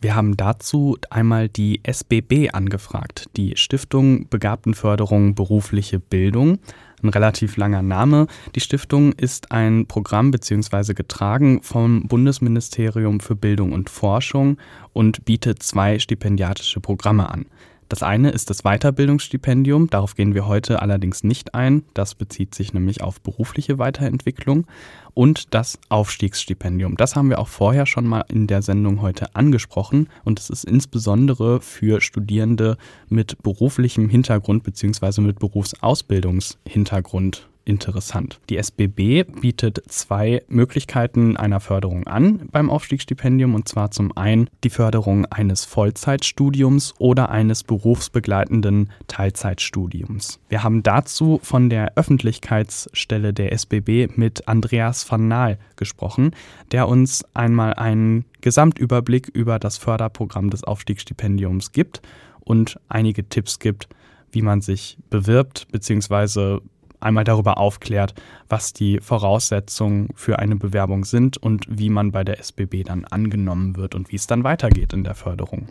[0.00, 6.60] Wir haben dazu einmal die SBB angefragt, die Stiftung Begabtenförderung berufliche Bildung.
[7.02, 8.28] Ein relativ langer Name.
[8.54, 10.94] Die Stiftung ist ein Programm bzw.
[10.94, 14.58] getragen vom Bundesministerium für Bildung und Forschung
[14.92, 17.46] und bietet zwei stipendiatische Programme an.
[17.88, 22.74] Das eine ist das Weiterbildungsstipendium, darauf gehen wir heute allerdings nicht ein, das bezieht sich
[22.74, 24.66] nämlich auf berufliche Weiterentwicklung
[25.14, 26.98] und das Aufstiegsstipendium.
[26.98, 30.64] Das haben wir auch vorher schon mal in der Sendung heute angesprochen und es ist
[30.64, 32.76] insbesondere für Studierende
[33.08, 35.22] mit beruflichem Hintergrund bzw.
[35.22, 38.40] mit Berufsausbildungshintergrund interessant.
[38.48, 44.70] Die SBB bietet zwei Möglichkeiten einer Förderung an beim Aufstiegsstipendium und zwar zum einen die
[44.70, 50.40] Förderung eines Vollzeitstudiums oder eines berufsbegleitenden Teilzeitstudiums.
[50.48, 56.32] Wir haben dazu von der Öffentlichkeitsstelle der SBB mit Andreas van Naal gesprochen,
[56.72, 62.00] der uns einmal einen Gesamtüberblick über das Förderprogramm des Aufstiegsstipendiums gibt
[62.40, 63.88] und einige Tipps gibt,
[64.32, 66.60] wie man sich bewirbt bzw
[67.00, 68.14] einmal darüber aufklärt,
[68.48, 73.76] was die Voraussetzungen für eine Bewerbung sind und wie man bei der SBB dann angenommen
[73.76, 75.68] wird und wie es dann weitergeht in der Förderung.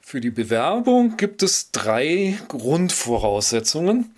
[0.00, 4.12] Für die Bewerbung gibt es drei Grundvoraussetzungen.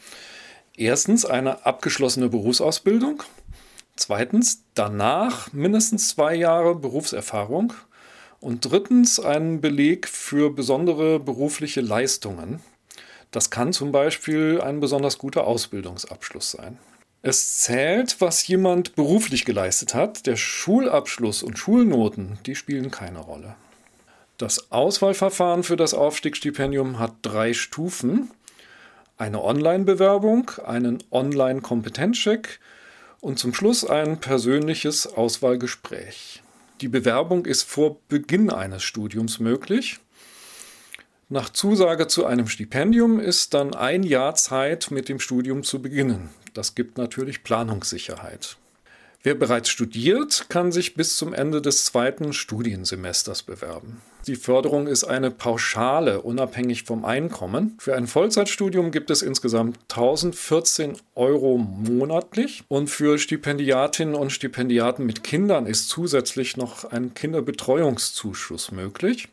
[0.75, 3.23] Erstens eine abgeschlossene Berufsausbildung.
[3.95, 7.75] Zweitens danach mindestens zwei Jahre Berufserfahrung.
[8.41, 12.61] Und drittens einen Beleg für besondere berufliche Leistungen.
[13.33, 16.79] Das kann zum Beispiel ein besonders guter Ausbildungsabschluss sein.
[17.23, 20.27] Es zählt, was jemand beruflich geleistet hat.
[20.27, 23.57] Der Schulabschluss und Schulnoten, die spielen keine Rolle.
[24.39, 28.31] Das Auswahlverfahren für das Aufstiegsstipendium hat drei Stufen.
[29.17, 32.59] Eine Online-Bewerbung, einen Online-Kompetenzcheck
[33.21, 36.43] und zum Schluss ein persönliches Auswahlgespräch.
[36.81, 40.01] Die Bewerbung ist vor Beginn eines Studiums möglich.
[41.33, 46.29] Nach Zusage zu einem Stipendium ist dann ein Jahr Zeit, mit dem Studium zu beginnen.
[46.53, 48.59] Das gibt natürlich Planungssicherheit.
[49.23, 54.03] Wer bereits studiert, kann sich bis zum Ende des zweiten Studiensemesters bewerben.
[54.27, 57.79] Die Förderung ist eine Pauschale, unabhängig vom Einkommen.
[57.79, 65.25] Für ein Vollzeitstudium gibt es insgesamt 1014 Euro monatlich und für Stipendiatinnen und Stipendiaten mit
[65.25, 69.29] Kindern ist zusätzlich noch ein Kinderbetreuungszuschuss möglich.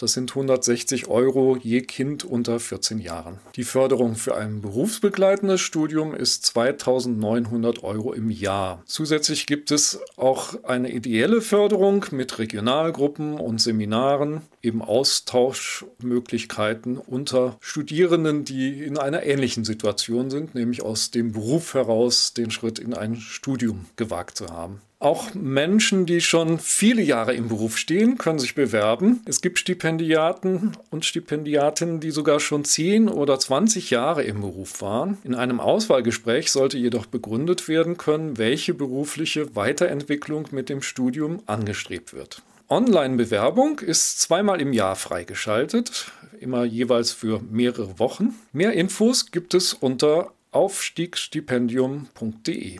[0.00, 3.38] Das sind 160 Euro je Kind unter 14 Jahren.
[3.56, 8.82] Die Förderung für ein berufsbegleitendes Studium ist 2900 Euro im Jahr.
[8.86, 18.44] Zusätzlich gibt es auch eine ideelle Förderung mit Regionalgruppen und Seminaren, eben Austauschmöglichkeiten unter Studierenden,
[18.44, 23.16] die in einer ähnlichen Situation sind, nämlich aus dem Beruf heraus den Schritt in ein
[23.16, 24.82] Studium gewagt zu haben.
[25.02, 29.22] Auch Menschen, die schon viele Jahre im Beruf stehen, können sich bewerben.
[29.24, 35.16] Es gibt Stipendiaten und Stipendiatinnen, die sogar schon 10 oder 20 Jahre im Beruf waren.
[35.24, 42.12] In einem Auswahlgespräch sollte jedoch begründet werden können, welche berufliche Weiterentwicklung mit dem Studium angestrebt
[42.12, 42.42] wird.
[42.70, 48.34] Online-Bewerbung ist zweimal im Jahr freigeschaltet, immer jeweils für mehrere Wochen.
[48.52, 52.78] Mehr Infos gibt es unter aufstiegsstipendium.de.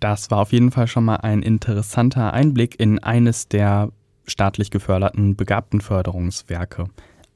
[0.00, 3.90] Das war auf jeden Fall schon mal ein interessanter Einblick in eines der
[4.26, 6.86] staatlich geförderten Begabtenförderungswerke.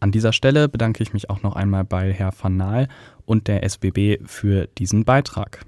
[0.00, 2.88] An dieser Stelle bedanke ich mich auch noch einmal bei Herr van Naal
[3.26, 5.66] und der SBB für diesen Beitrag.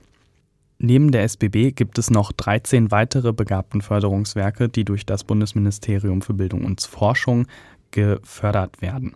[0.78, 6.64] Neben der SBB gibt es noch 13 weitere Begabtenförderungswerke, die durch das Bundesministerium für Bildung
[6.64, 7.46] und Forschung
[7.90, 9.14] gefördert werden.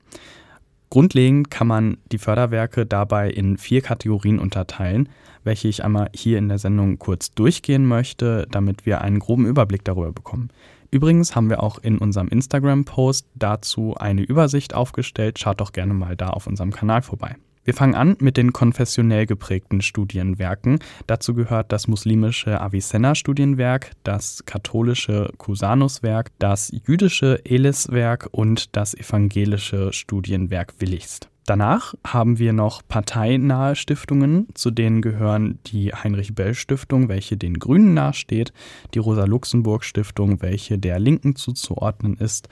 [0.88, 5.08] Grundlegend kann man die Förderwerke dabei in vier Kategorien unterteilen
[5.44, 9.84] welche ich einmal hier in der Sendung kurz durchgehen möchte, damit wir einen groben Überblick
[9.84, 10.50] darüber bekommen.
[10.90, 15.38] Übrigens haben wir auch in unserem Instagram-Post dazu eine Übersicht aufgestellt.
[15.38, 17.36] Schaut doch gerne mal da auf unserem Kanal vorbei.
[17.62, 20.78] Wir fangen an mit den konfessionell geprägten Studienwerken.
[21.06, 30.74] Dazu gehört das muslimische Avicenna-Studienwerk, das katholische Cusanus-Werk, das jüdische Elis-Werk und das evangelische Studienwerk
[30.78, 31.28] Willichst.
[31.44, 38.54] Danach haben wir noch parteinahe Stiftungen, zu denen gehören die Heinrich-Böll-Stiftung, welche den Grünen nahesteht,
[38.94, 42.48] die Rosa-Luxemburg-Stiftung, welche der Linken zuzuordnen ist,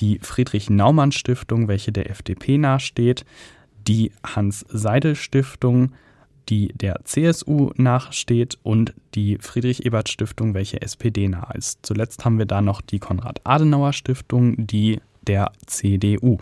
[0.00, 3.24] die Friedrich-Naumann-Stiftung, welche der FDP nahesteht,
[3.86, 5.92] die Hans-Seidel-Stiftung,
[6.48, 11.80] die der CSU nachsteht und die Friedrich-Ebert-Stiftung, welche SPD nahe ist.
[11.82, 16.38] Zuletzt haben wir da noch die Konrad-Adenauer-Stiftung, die der CDU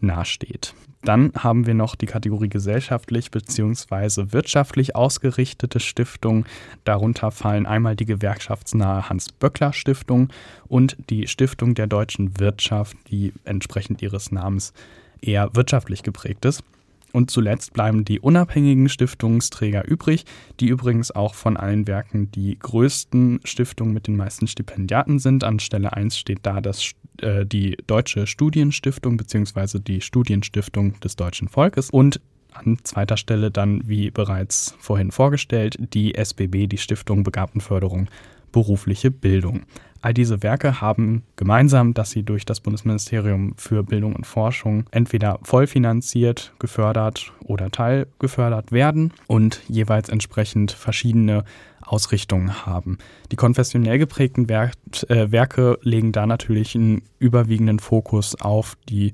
[0.00, 0.74] nahesteht.
[1.02, 4.32] Dann haben wir noch die Kategorie gesellschaftlich bzw.
[4.32, 6.44] wirtschaftlich ausgerichtete Stiftungen.
[6.84, 10.30] Darunter fallen einmal die gewerkschaftsnahe Hans-Böckler-Stiftung
[10.66, 14.72] und die Stiftung der deutschen Wirtschaft, die entsprechend ihres Namens
[15.20, 16.64] eher wirtschaftlich geprägt ist.
[17.12, 20.24] Und zuletzt bleiben die unabhängigen Stiftungsträger übrig,
[20.60, 25.44] die übrigens auch von allen Werken die größten Stiftungen mit den meisten Stipendiaten sind.
[25.44, 29.78] An Stelle 1 steht da das, äh, die Deutsche Studienstiftung bzw.
[29.78, 32.20] die Studienstiftung des deutschen Volkes und
[32.52, 38.08] an zweiter Stelle dann, wie bereits vorhin vorgestellt, die SBB, die Stiftung Begabtenförderung
[38.52, 39.62] berufliche Bildung.
[40.00, 45.40] All diese Werke haben gemeinsam, dass sie durch das Bundesministerium für Bildung und Forschung entweder
[45.42, 51.44] vollfinanziert, gefördert oder teilgefördert werden und jeweils entsprechend verschiedene
[51.80, 52.98] Ausrichtungen haben.
[53.32, 59.12] Die konfessionell geprägten äh, Werke legen da natürlich einen überwiegenden Fokus auf die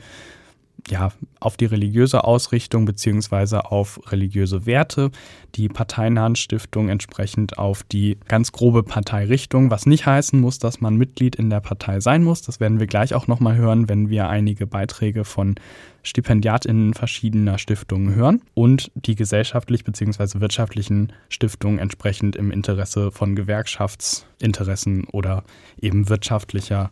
[0.88, 5.11] ja, auf die religiöse Ausrichtung beziehungsweise auf religiöse Werte,
[5.55, 10.97] die parteinahen Stiftungen entsprechend auf die ganz grobe Parteirichtung, was nicht heißen muss, dass man
[10.97, 12.42] Mitglied in der Partei sein muss.
[12.42, 15.55] Das werden wir gleich auch nochmal hören, wenn wir einige Beiträge von
[16.03, 20.40] StipendiatInnen verschiedener Stiftungen hören und die gesellschaftlich bzw.
[20.40, 25.44] wirtschaftlichen Stiftungen entsprechend im Interesse von Gewerkschaftsinteressen oder
[25.81, 26.90] eben wirtschaftlicher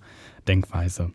[0.48, 1.12] Denkweise.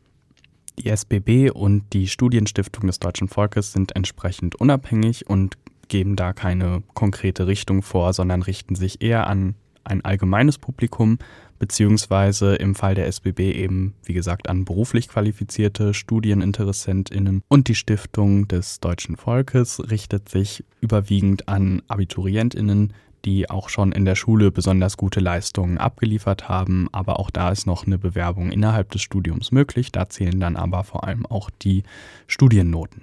[0.80, 6.84] Die SBB und die Studienstiftung des deutschen Volkes sind entsprechend unabhängig und geben da keine
[6.94, 11.18] konkrete Richtung vor, sondern richten sich eher an ein allgemeines Publikum,
[11.60, 17.42] beziehungsweise im Fall der SBB eben, wie gesagt, an beruflich qualifizierte StudieninteressentInnen.
[17.48, 22.94] Und die Stiftung des deutschen Volkes richtet sich überwiegend an AbiturientInnen,
[23.26, 26.88] die auch schon in der Schule besonders gute Leistungen abgeliefert haben.
[26.92, 29.92] Aber auch da ist noch eine Bewerbung innerhalb des Studiums möglich.
[29.92, 31.84] Da zählen dann aber vor allem auch die
[32.28, 33.02] Studiennoten.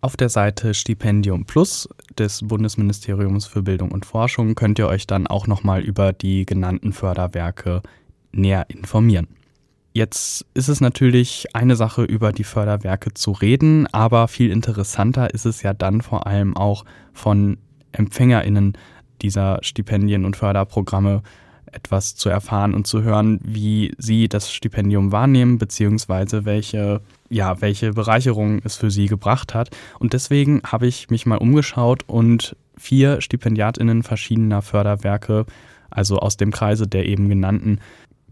[0.00, 5.28] Auf der Seite Stipendium Plus des Bundesministeriums für Bildung und Forschung könnt ihr euch dann
[5.28, 7.82] auch nochmal über die genannten Förderwerke
[8.32, 9.28] näher informieren.
[9.94, 15.44] Jetzt ist es natürlich eine Sache, über die Förderwerke zu reden, aber viel interessanter ist
[15.44, 17.58] es ja dann vor allem auch von
[17.92, 18.78] EmpfängerInnen
[19.22, 21.22] dieser Stipendien und Förderprogramme
[21.72, 27.92] etwas zu erfahren und zu hören, wie Sie das Stipendium wahrnehmen, beziehungsweise welche, ja, welche
[27.92, 29.70] Bereicherung es für Sie gebracht hat.
[29.98, 35.46] Und deswegen habe ich mich mal umgeschaut und vier StipendiatInnen verschiedener Förderwerke,
[35.90, 37.80] also aus dem Kreise der eben genannten,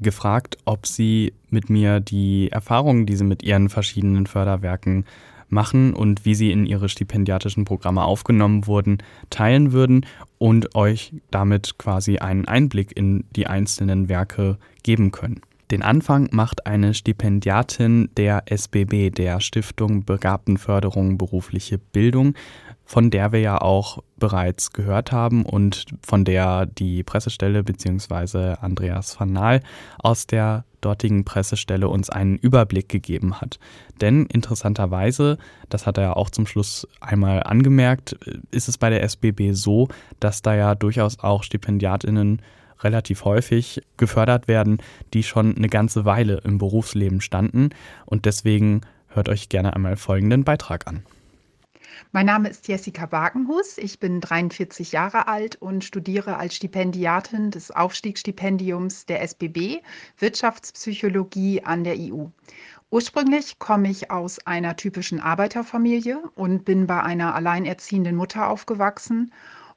[0.01, 5.05] gefragt, ob sie mit mir die Erfahrungen, die sie mit ihren verschiedenen Förderwerken
[5.53, 8.99] machen und wie sie in ihre stipendiatischen Programme aufgenommen wurden,
[9.31, 10.07] teilen würden
[10.39, 15.41] und euch damit quasi einen Einblick in die einzelnen Werke geben können.
[15.71, 22.35] Den Anfang macht eine Stipendiatin der SBB, der Stiftung Begabtenförderung berufliche Bildung,
[22.91, 28.57] von der wir ja auch bereits gehört haben und von der die Pressestelle bzw.
[28.61, 29.63] Andreas van Naal
[30.01, 33.61] aus der dortigen Pressestelle uns einen Überblick gegeben hat.
[34.01, 38.19] Denn interessanterweise, das hat er ja auch zum Schluss einmal angemerkt,
[38.51, 39.87] ist es bei der SBB so,
[40.19, 42.43] dass da ja durchaus auch Stipendiatinnen
[42.81, 44.79] relativ häufig gefördert werden,
[45.15, 47.71] die schon eine ganze Weile im Berufsleben standen.
[48.05, 51.05] Und deswegen hört euch gerne einmal folgenden Beitrag an.
[52.13, 53.79] Mein Name ist Jessica Wagenhus.
[53.79, 59.83] Ich bin 43 Jahre alt und studiere als Stipendiatin des Aufstiegsstipendiums der SBB
[60.19, 62.27] Wirtschaftspsychologie an der EU.
[62.91, 69.33] Ursprünglich komme ich aus einer typischen Arbeiterfamilie und bin bei einer alleinerziehenden Mutter aufgewachsen.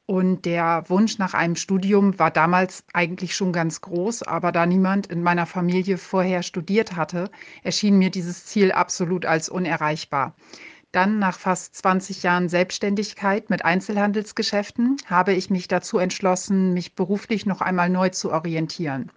[0.06, 5.08] Und der Wunsch nach einem Studium war damals eigentlich schon ganz groß, aber da niemand
[5.08, 7.30] in meiner Familie vorher studiert hatte,
[7.64, 10.36] erschien mir dieses Ziel absolut als unerreichbar.
[10.94, 17.48] Dann nach fast 20 Jahren Selbstständigkeit mit Einzelhandelsgeschäften habe ich mich dazu entschlossen, mich beruflich
[17.48, 19.10] noch einmal neu zu orientieren.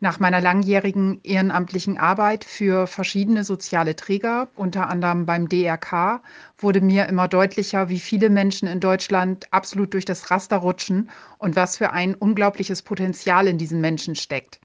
[0.00, 6.20] Nach meiner langjährigen ehrenamtlichen Arbeit für verschiedene soziale Träger, unter anderem beim DRK,
[6.58, 11.54] wurde mir immer deutlicher, wie viele Menschen in Deutschland absolut durch das Raster rutschen und
[11.54, 14.58] was für ein unglaubliches Potenzial in diesen Menschen steckt.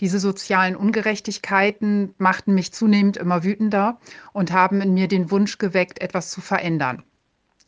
[0.00, 3.98] Diese sozialen Ungerechtigkeiten machten mich zunehmend immer wütender
[4.32, 7.02] und haben in mir den Wunsch geweckt, etwas zu verändern.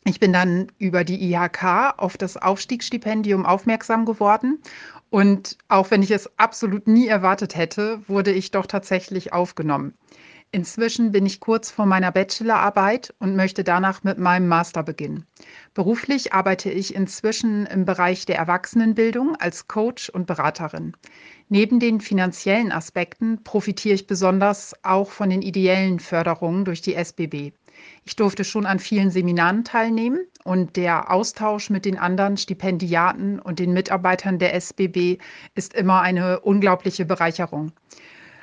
[0.05, 4.59] Ich bin dann über die IHK auf das Aufstiegsstipendium aufmerksam geworden.
[5.11, 9.95] Und auch wenn ich es absolut nie erwartet hätte, wurde ich doch tatsächlich aufgenommen.
[10.51, 15.27] Inzwischen bin ich kurz vor meiner Bachelorarbeit und möchte danach mit meinem Master beginnen.
[15.75, 20.95] Beruflich arbeite ich inzwischen im Bereich der Erwachsenenbildung als Coach und Beraterin.
[21.51, 27.53] Neben den finanziellen Aspekten profitiere ich besonders auch von den ideellen Förderungen durch die SBB.
[28.05, 33.61] Ich durfte schon an vielen Seminaren teilnehmen und der Austausch mit den anderen Stipendiaten und
[33.61, 35.19] den Mitarbeitern der SBB
[35.55, 37.73] ist immer eine unglaubliche Bereicherung.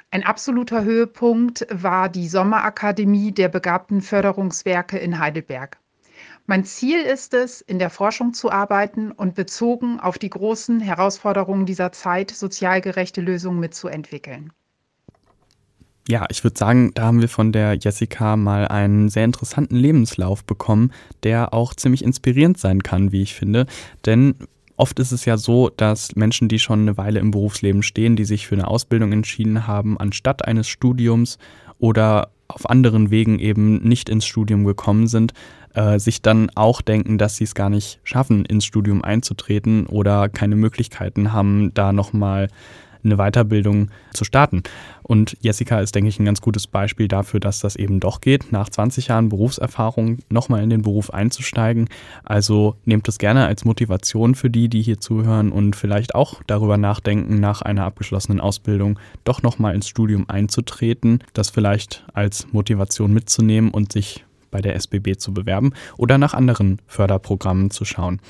[0.09, 5.77] Ein absoluter Höhepunkt war die Sommerakademie der begabten Förderungswerke in Heidelberg.
[6.47, 11.65] Mein Ziel ist es, in der Forschung zu arbeiten und bezogen auf die großen Herausforderungen
[11.65, 14.53] dieser Zeit sozial gerechte Lösungen mitzuentwickeln.
[16.07, 20.43] Ja, ich würde sagen, da haben wir von der Jessica mal einen sehr interessanten Lebenslauf
[20.43, 20.91] bekommen,
[21.23, 23.65] der auch ziemlich inspirierend sein kann, wie ich finde.
[24.05, 24.35] Denn
[24.77, 28.25] Oft ist es ja so, dass Menschen, die schon eine Weile im Berufsleben stehen, die
[28.25, 31.37] sich für eine Ausbildung entschieden haben, anstatt eines Studiums
[31.79, 35.33] oder auf anderen Wegen eben nicht ins Studium gekommen sind,
[35.75, 40.29] äh, sich dann auch denken, dass sie es gar nicht schaffen, ins Studium einzutreten oder
[40.29, 42.47] keine Möglichkeiten haben, da nochmal
[43.05, 44.63] eine Weiterbildung zu starten.
[45.03, 48.51] Und Jessica ist, denke ich, ein ganz gutes Beispiel dafür, dass das eben doch geht,
[48.51, 51.87] nach 20 Jahren Berufserfahrung nochmal in den Beruf einzusteigen.
[52.23, 56.77] Also nehmt es gerne als Motivation für die, die hier zuhören und vielleicht auch darüber
[56.77, 63.69] nachdenken, nach einer abgeschlossenen Ausbildung doch nochmal ins Studium einzutreten, das vielleicht als Motivation mitzunehmen
[63.69, 64.24] und sich
[64.55, 68.21] bei der SBB zu bewerben oder nach anderen Förderprogrammen zu schauen.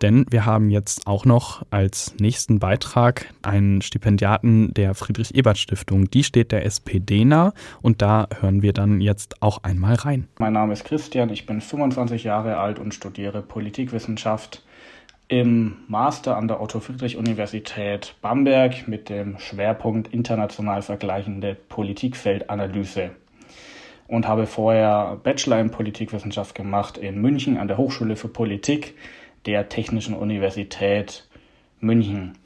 [0.00, 6.08] Denn wir haben jetzt auch noch als nächsten Beitrag einen Stipendiaten der Friedrich-Ebert-Stiftung.
[6.08, 10.26] Die steht der SPD nah und da hören wir dann jetzt auch einmal rein.
[10.38, 14.62] Mein Name ist Christian, ich bin 25 Jahre alt und studiere Politikwissenschaft
[15.28, 23.10] im Master an der Otto-Friedrich-Universität Bamberg mit dem Schwerpunkt international vergleichende Politikfeldanalyse
[24.08, 28.94] und habe vorher Bachelor in Politikwissenschaft gemacht in München an der Hochschule für Politik
[29.46, 31.28] der Technischen Universität
[31.80, 32.38] München.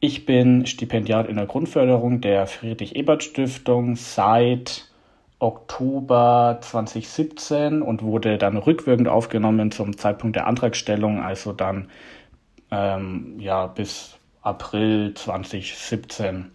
[0.00, 4.90] Ich bin Stipendiat in der Grundförderung der Friedrich-Ebert-Stiftung seit
[5.38, 11.88] Oktober 2017 und wurde dann rückwirkend aufgenommen zum Zeitpunkt der Antragstellung, also dann
[12.70, 16.52] ähm, ja, bis April 2017.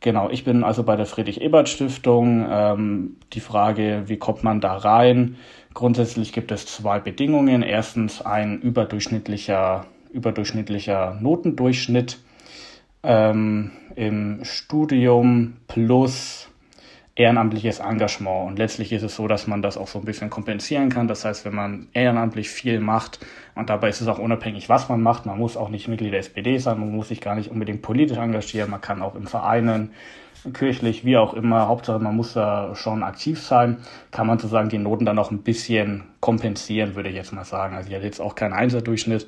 [0.00, 2.46] Genau, ich bin also bei der Friedrich-Ebert-Stiftung.
[2.48, 5.36] Ähm, die Frage, wie kommt man da rein?
[5.74, 7.62] Grundsätzlich gibt es zwei Bedingungen.
[7.62, 12.18] Erstens ein überdurchschnittlicher, überdurchschnittlicher Notendurchschnitt
[13.02, 16.48] ähm, im Studium plus
[17.18, 18.48] ehrenamtliches Engagement.
[18.48, 21.08] Und letztlich ist es so, dass man das auch so ein bisschen kompensieren kann.
[21.08, 23.18] Das heißt, wenn man ehrenamtlich viel macht,
[23.56, 26.20] und dabei ist es auch unabhängig, was man macht, man muss auch nicht Mitglied der
[26.20, 29.90] SPD sein, man muss sich gar nicht unbedingt politisch engagieren, man kann auch in Vereinen,
[30.52, 33.78] kirchlich, wie auch immer, Hauptsache man muss da schon aktiv sein,
[34.12, 37.74] kann man sozusagen die Noten dann auch ein bisschen kompensieren, würde ich jetzt mal sagen.
[37.74, 39.26] Also ich hatte jetzt auch keinen Einserdurchschnitt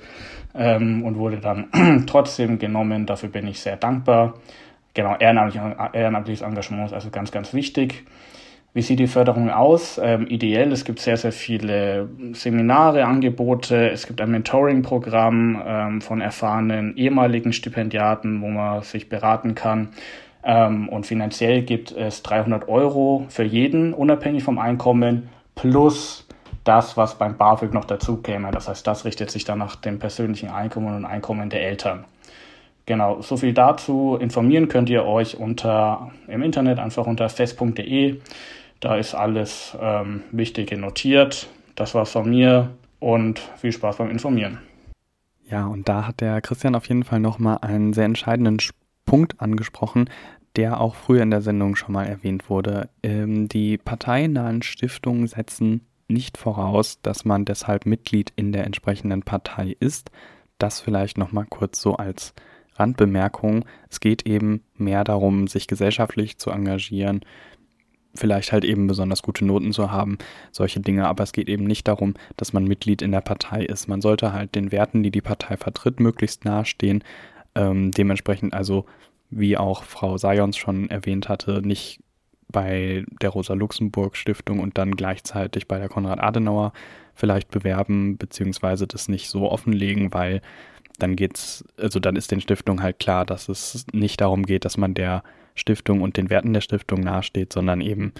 [0.55, 3.07] ähm, und wurde dann trotzdem genommen.
[3.07, 4.35] Dafür bin ich sehr dankbar.
[4.95, 8.05] Genau, ehrenamtliches Engagement ist also ganz, ganz wichtig.
[8.73, 10.01] Wie sieht die Förderung aus?
[10.03, 16.21] Ähm, ideell, es gibt sehr, sehr viele Seminare, Angebote, es gibt ein Mentoring-Programm ähm, von
[16.21, 19.89] erfahrenen ehemaligen Stipendiaten, wo man sich beraten kann.
[20.45, 26.29] Ähm, und finanziell gibt es 300 Euro für jeden, unabhängig vom Einkommen, plus
[26.63, 28.53] das, was beim BAföG noch dazu käme.
[28.53, 32.05] Das heißt, das richtet sich dann nach dem persönlichen Einkommen und Einkommen der Eltern.
[32.87, 34.17] Genau, so viel dazu.
[34.21, 38.21] Informieren könnt ihr euch unter im Internet einfach unter fest.de.
[38.81, 41.49] Da ist alles ähm, Wichtige notiert.
[41.77, 44.59] Das war's von mir und viel Spaß beim Informieren.
[45.49, 48.59] Ja, und da hat der Christian auf jeden Fall nochmal einen sehr entscheidenden
[49.05, 50.09] Punkt angesprochen,
[50.57, 52.89] der auch früher in der Sendung schon mal erwähnt wurde.
[53.03, 59.77] Ähm, die parteinahen Stiftungen setzen nicht voraus, dass man deshalb Mitglied in der entsprechenden Partei
[59.79, 60.11] ist.
[60.59, 62.35] Das vielleicht nochmal kurz so als
[62.81, 67.21] Randbemerkung, es geht eben mehr darum, sich gesellschaftlich zu engagieren,
[68.15, 70.19] vielleicht halt eben besonders gute Noten zu haben,
[70.51, 71.07] solche Dinge.
[71.07, 73.89] Aber es geht eben nicht darum, dass man Mitglied in der Partei ist.
[73.89, 77.05] Man sollte halt den Werten, die die Partei vertritt, möglichst nahestehen.
[77.55, 78.87] Ähm, dementsprechend also,
[79.31, 82.01] wie auch Frau Sayons schon erwähnt hatte, nicht
[82.49, 86.73] bei der Rosa-Luxemburg-Stiftung und dann gleichzeitig bei der Konrad-Adenauer
[87.15, 90.41] vielleicht bewerben, beziehungsweise das nicht so offenlegen, weil
[91.03, 94.77] dann geht's, also dann ist den Stiftungen halt klar, dass es nicht darum geht, dass
[94.77, 95.23] man der
[95.55, 98.13] Stiftung und den Werten der Stiftung nahesteht, sondern eben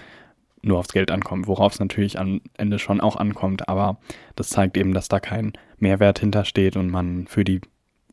[0.61, 3.97] nur aufs Geld ankommt, worauf es natürlich am Ende schon auch ankommt, aber
[4.35, 7.61] das zeigt eben, dass da kein Mehrwert hintersteht und man für die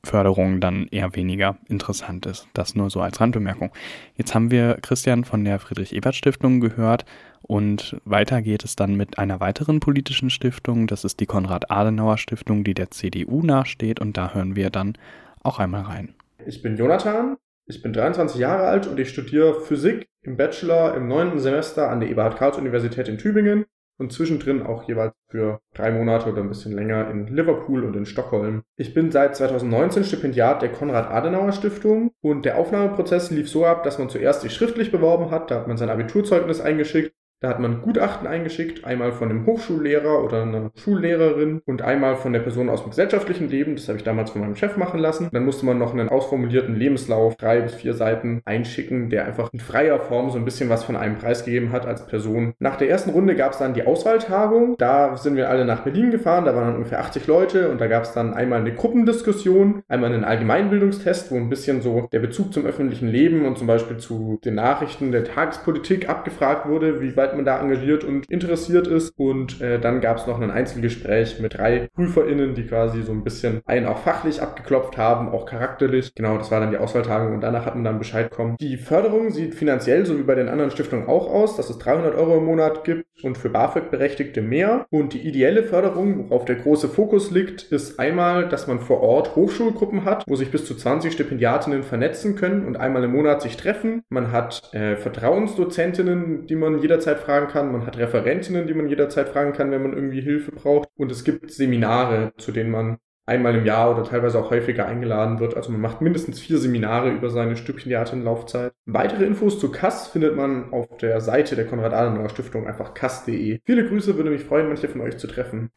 [0.04, 2.48] Förderung dann eher weniger interessant ist.
[2.54, 3.70] Das nur so als Randbemerkung.
[4.16, 7.04] Jetzt haben wir Christian von der Friedrich-Ebert-Stiftung gehört
[7.49, 10.86] und weiter geht es dann mit einer weiteren politischen Stiftung.
[10.86, 14.96] Das ist die Konrad-Adenauer-Stiftung, die der CDU nachsteht und da hören wir dann
[15.42, 16.14] auch einmal rein.
[16.46, 21.09] Ich bin Jonathan, ich bin 23 Jahre alt und ich studiere Physik im Bachelor im
[21.09, 23.64] neunten Semester an der Eberhard-Karls-Universität in Tübingen
[23.96, 28.05] und zwischendrin auch jeweils für drei Monate oder ein bisschen länger in Liverpool und in
[28.05, 28.62] Stockholm.
[28.76, 34.11] Ich bin seit 2019 Stipendiat der Konrad-Adenauer-Stiftung und der Aufnahmeprozess lief so ab, dass man
[34.11, 38.26] zuerst sich schriftlich beworben hat, da hat man sein Abiturzeugnis eingeschickt da hat man Gutachten
[38.26, 42.91] eingeschickt, einmal von einem Hochschullehrer oder einer Schullehrerin und einmal von der Person aus dem
[42.91, 43.76] gesellschaftlichen Leben.
[43.76, 45.28] Das habe ich damals von meinem Chef machen lassen.
[45.32, 49.61] Dann musste man noch einen ausformulierten Lebenslauf, drei bis vier Seiten einschicken, der einfach in
[49.61, 52.55] freier Form so ein bisschen was von einem preisgegeben hat als Person.
[52.59, 54.74] Nach der ersten Runde gab es dann die Auswahltagung.
[54.76, 56.45] Da sind wir alle nach Berlin gefahren.
[56.45, 60.12] Da waren dann ungefähr 80 Leute und da gab es dann einmal eine Gruppendiskussion, einmal
[60.12, 64.41] einen Allgemeinbildungstest, wo ein bisschen so der Bezug zum öffentlichen Leben und zum Beispiel zu
[64.45, 69.12] den Nachrichten der Tagespolitik abgefragt wurde, wie weit inwieweit man da engagiert und interessiert ist.
[69.16, 73.24] Und äh, dann gab es noch ein Einzelgespräch mit drei PrüferInnen, die quasi so ein
[73.24, 76.14] bisschen einen auch fachlich abgeklopft haben, auch charakterlich.
[76.14, 78.56] Genau, das war dann die Auswahltagung und danach hat man dann Bescheid kommen.
[78.60, 82.14] Die Förderung sieht finanziell, so wie bei den anderen Stiftungen auch aus, dass es 300
[82.14, 84.86] Euro im Monat gibt und für BAföG-Berechtigte mehr.
[84.90, 89.36] Und die ideelle Förderung, worauf der große Fokus liegt, ist einmal, dass man vor Ort
[89.36, 93.56] Hochschulgruppen hat, wo sich bis zu 20 Stipendiatinnen vernetzen können und einmal im Monat sich
[93.56, 94.02] treffen.
[94.08, 97.72] Man hat äh, Vertrauensdozentinnen, die man jederzeit jederzeit fragen kann.
[97.72, 100.88] Man hat Referentinnen, die man jederzeit fragen kann, wenn man irgendwie Hilfe braucht.
[100.96, 105.38] Und es gibt Seminare, zu denen man einmal im Jahr oder teilweise auch häufiger eingeladen
[105.38, 105.54] wird.
[105.54, 108.72] Also man macht mindestens vier Seminare über seine Stipendiatenlaufzeit.
[108.86, 113.60] Weitere Infos zu Kass findet man auf der Seite der Konrad-Adenauer Stiftung, einfach kass.de.
[113.64, 115.70] Viele Grüße, würde mich freuen, manche von euch zu treffen.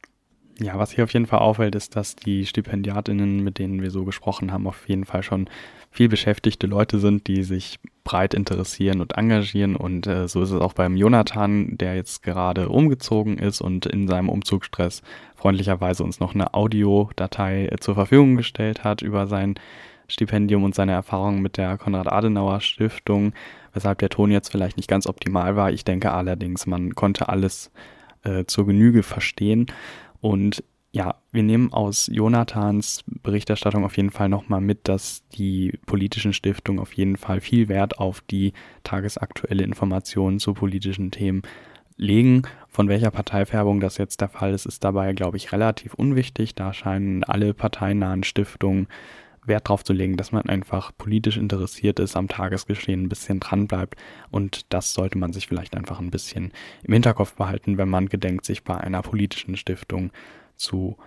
[0.59, 4.05] Ja, was hier auf jeden Fall auffällt, ist, dass die Stipendiatinnen, mit denen wir so
[4.05, 5.49] gesprochen haben, auf jeden Fall schon
[5.91, 9.75] viel beschäftigte Leute sind, die sich breit interessieren und engagieren.
[9.75, 14.07] Und äh, so ist es auch beim Jonathan, der jetzt gerade umgezogen ist und in
[14.07, 15.01] seinem Umzugsstress
[15.35, 19.55] freundlicherweise uns noch eine Audiodatei äh, zur Verfügung gestellt hat über sein
[20.07, 23.33] Stipendium und seine Erfahrungen mit der Konrad-Adenauer-Stiftung,
[23.73, 25.71] weshalb der Ton jetzt vielleicht nicht ganz optimal war.
[25.71, 27.71] Ich denke allerdings, man konnte alles
[28.23, 29.67] äh, zur Genüge verstehen.
[30.21, 30.63] Und
[30.93, 36.81] ja, wir nehmen aus Jonathans Berichterstattung auf jeden Fall nochmal mit, dass die politischen Stiftungen
[36.81, 38.51] auf jeden Fall viel Wert auf die
[38.83, 41.43] tagesaktuelle Information zu politischen Themen
[41.95, 42.41] legen.
[42.67, 46.55] Von welcher Parteifärbung das jetzt der Fall ist, ist dabei, glaube ich, relativ unwichtig.
[46.55, 48.87] Da scheinen alle parteinahen Stiftungen
[49.45, 53.67] Wert darauf zu legen, dass man einfach politisch interessiert ist, am Tagesgeschehen ein bisschen dran
[53.67, 53.95] bleibt.
[54.29, 56.51] Und das sollte man sich vielleicht einfach ein bisschen
[56.83, 60.11] im Hinterkopf behalten, wenn man gedenkt, sich bei einer politischen Stiftung
[60.61, 60.97] zu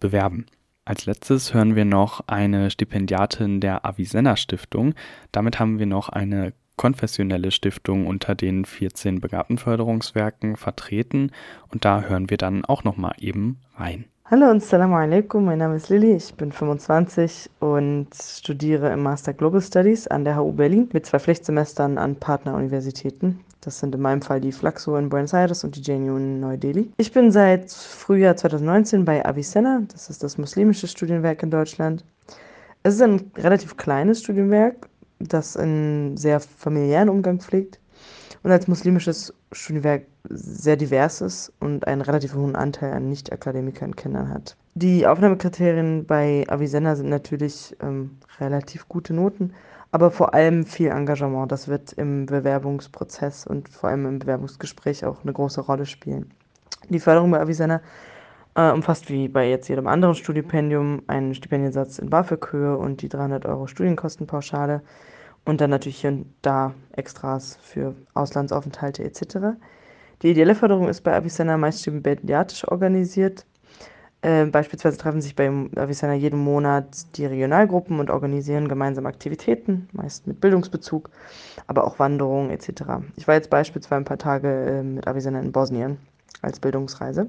[0.00, 0.46] bewerben.
[0.84, 4.94] Als letztes hören wir noch eine Stipendiatin der Avicenna Stiftung.
[5.30, 11.30] Damit haben wir noch eine konfessionelle Stiftung unter den 14 Begabtenförderungswerken vertreten
[11.68, 14.06] und da hören wir dann auch noch mal eben rein.
[14.24, 19.34] Hallo und Assalamu alaikum, mein Name ist Lilly, ich bin 25 und studiere im Master
[19.34, 23.40] Global Studies an der HU Berlin mit zwei Pflichtsemestern an Partneruniversitäten.
[23.62, 26.92] Das sind in meinem Fall die Flaxo in Buenos Aires und die JNU in Neu-Delhi.
[26.96, 32.04] Ich bin seit Frühjahr 2019 bei Avicenna, das ist das muslimische Studienwerk in Deutschland.
[32.82, 34.88] Es ist ein relativ kleines Studienwerk,
[35.20, 37.78] das einen sehr familiären Umgang pflegt
[38.42, 44.28] und als muslimisches Studienwerk sehr divers ist und einen relativ hohen Anteil an Nicht-Akademikern Kindern
[44.28, 44.56] hat.
[44.74, 49.52] Die Aufnahmekriterien bei Avicenna sind natürlich ähm, relativ gute Noten,
[49.92, 51.52] aber vor allem viel Engagement.
[51.52, 56.32] Das wird im Bewerbungsprozess und vor allem im Bewerbungsgespräch auch eine große Rolle spielen.
[56.88, 57.80] Die Förderung bei Avicenna
[58.54, 63.46] äh, umfasst wie bei jetzt jedem anderen Stipendium einen Stipendiensatz in BAföG-Höhe und die 300
[63.46, 64.82] Euro Studienkostenpauschale
[65.44, 69.58] und dann natürlich hier und da Extras für Auslandsaufenthalte etc.
[70.22, 73.44] Die ideelle Förderung ist bei Avicenna meist stipendiatisch organisiert.
[74.22, 80.28] Äh, beispielsweise treffen sich bei Avicenna jeden Monat die Regionalgruppen und organisieren gemeinsam Aktivitäten, meist
[80.28, 81.10] mit Bildungsbezug,
[81.66, 82.82] aber auch Wanderungen etc.
[83.16, 85.98] Ich war jetzt beispielsweise ein paar Tage äh, mit Avicenna in Bosnien
[86.40, 87.28] als Bildungsreise.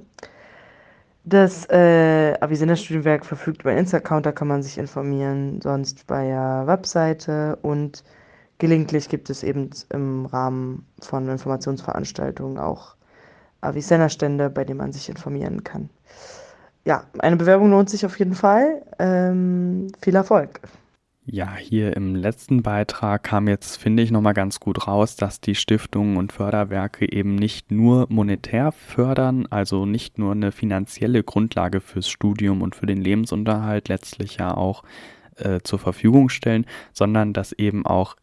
[1.26, 6.64] Das äh, Avicenna-Studienwerk verfügt über einen Insta-Account, da kann man sich informieren, sonst bei der
[6.68, 8.04] Webseite und
[8.60, 12.96] gelegentlich gibt es eben im Rahmen von Informationsveranstaltungen auch
[13.62, 15.90] Avicenna-Stände, bei denen man sich informieren kann.
[16.86, 18.82] Ja, eine Bewerbung lohnt sich auf jeden Fall.
[19.00, 20.60] Ähm, viel Erfolg!
[21.26, 25.56] Ja, hier im letzten Beitrag kam jetzt, finde ich, nochmal ganz gut raus, dass die
[25.56, 32.10] Stiftungen und Förderwerke eben nicht nur monetär fördern, also nicht nur eine finanzielle Grundlage fürs
[32.10, 34.84] Studium und für den Lebensunterhalt letztlich ja auch
[35.38, 38.18] äh, zur Verfügung stellen, sondern dass eben auch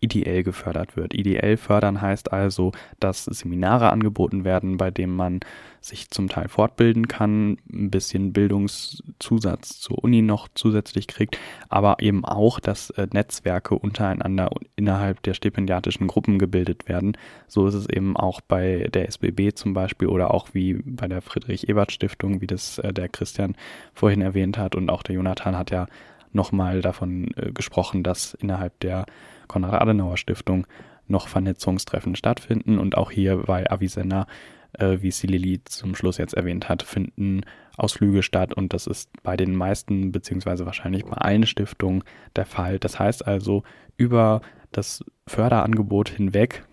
[0.00, 1.14] ideell gefördert wird.
[1.14, 5.40] Ideell fördern heißt also, dass Seminare angeboten werden, bei denen man
[5.80, 12.24] sich zum Teil fortbilden kann, ein bisschen Bildungszusatz zur Uni noch zusätzlich kriegt, aber eben
[12.24, 17.16] auch, dass äh, Netzwerke untereinander innerhalb der stipendiatischen Gruppen gebildet werden.
[17.46, 21.22] So ist es eben auch bei der SBB zum Beispiel oder auch wie bei der
[21.22, 23.54] Friedrich-Ebert-Stiftung, wie das äh, der Christian
[23.94, 25.86] vorhin erwähnt hat und auch der Jonathan hat ja
[26.32, 29.06] nochmal davon äh, gesprochen, dass innerhalb der
[29.46, 30.66] Konrad-Adenauer-Stiftung
[31.08, 34.26] noch Vernetzungstreffen stattfinden und auch hier bei Avicenna,
[34.72, 37.42] äh, wie sie Lili zum Schluss jetzt erwähnt hat, finden
[37.76, 42.02] Ausflüge statt und das ist bei den meisten beziehungsweise wahrscheinlich bei allen Stiftungen
[42.34, 42.78] der Fall.
[42.78, 43.62] Das heißt also,
[43.96, 44.40] über
[44.72, 46.64] das Förderangebot hinweg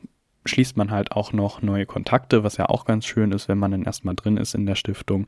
[0.46, 3.72] schließt man halt auch noch neue Kontakte, was ja auch ganz schön ist, wenn man
[3.72, 5.28] dann erstmal drin ist in der Stiftung.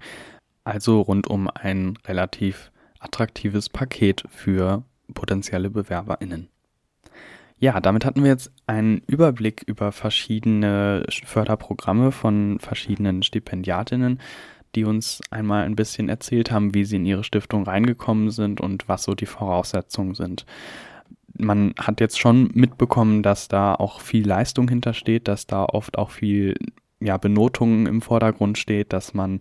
[0.63, 4.83] Also rund um ein relativ attraktives Paket für
[5.13, 6.49] potenzielle BewerberInnen.
[7.57, 14.19] Ja, damit hatten wir jetzt einen Überblick über verschiedene Förderprogramme von verschiedenen Stipendiatinnen,
[14.75, 18.89] die uns einmal ein bisschen erzählt haben, wie sie in ihre Stiftung reingekommen sind und
[18.89, 20.45] was so die Voraussetzungen sind.
[21.37, 26.11] Man hat jetzt schon mitbekommen, dass da auch viel Leistung hintersteht, dass da oft auch
[26.11, 26.55] viel
[26.99, 29.39] ja, Benotung im Vordergrund steht, dass man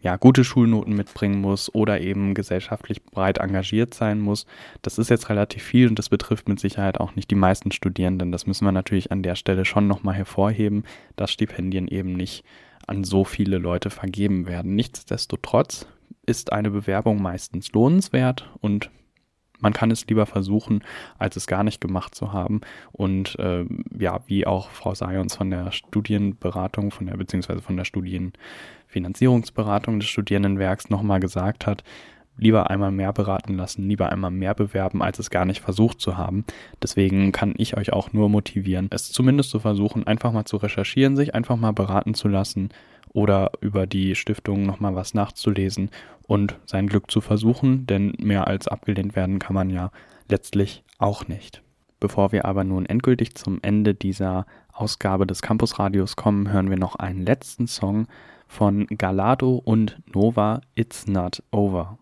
[0.00, 4.46] ja, gute Schulnoten mitbringen muss oder eben gesellschaftlich breit engagiert sein muss.
[4.82, 8.30] Das ist jetzt relativ viel und das betrifft mit Sicherheit auch nicht die meisten Studierenden.
[8.30, 10.84] Das müssen wir natürlich an der Stelle schon nochmal hervorheben,
[11.16, 12.44] dass Stipendien eben nicht
[12.86, 14.74] an so viele Leute vergeben werden.
[14.74, 15.86] Nichtsdestotrotz
[16.26, 18.90] ist eine Bewerbung meistens lohnenswert und
[19.60, 20.84] man kann es lieber versuchen,
[21.18, 22.60] als es gar nicht gemacht zu haben.
[22.92, 23.64] Und äh,
[23.98, 30.08] ja, wie auch Frau Sayons von der Studienberatung, von der beziehungsweise von der Studienfinanzierungsberatung des
[30.08, 31.84] Studierendenwerks nochmal gesagt hat,
[32.38, 36.16] lieber einmal mehr beraten lassen, lieber einmal mehr bewerben, als es gar nicht versucht zu
[36.16, 36.44] haben.
[36.82, 41.16] Deswegen kann ich euch auch nur motivieren, es zumindest zu versuchen, einfach mal zu recherchieren,
[41.16, 42.70] sich einfach mal beraten zu lassen
[43.12, 45.90] oder über die Stiftung nochmal was nachzulesen
[46.26, 49.90] und sein Glück zu versuchen, denn mehr als abgelehnt werden kann man ja
[50.28, 51.62] letztlich auch nicht.
[52.00, 56.94] Bevor wir aber nun endgültig zum Ende dieser Ausgabe des Campusradios kommen, hören wir noch
[56.96, 58.06] einen letzten Song
[58.46, 61.98] von Galado und Nova It's Not Over.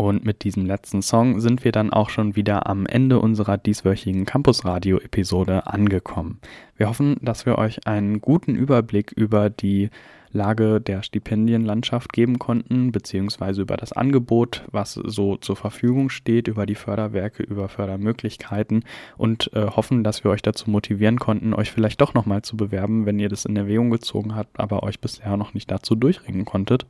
[0.00, 4.26] Und mit diesem letzten Song sind wir dann auch schon wieder am Ende unserer dieswöchigen
[4.26, 6.38] Campus-Radio-Episode angekommen.
[6.76, 9.90] Wir hoffen, dass wir euch einen guten Überblick über die
[10.32, 16.66] Lage der Stipendienlandschaft geben konnten, beziehungsweise über das Angebot, was so zur Verfügung steht, über
[16.66, 18.84] die Förderwerke, über Fördermöglichkeiten
[19.16, 23.06] und äh, hoffen, dass wir euch dazu motivieren konnten, euch vielleicht doch nochmal zu bewerben,
[23.06, 26.86] wenn ihr das in Erwägung gezogen habt, aber euch bisher noch nicht dazu durchringen konntet.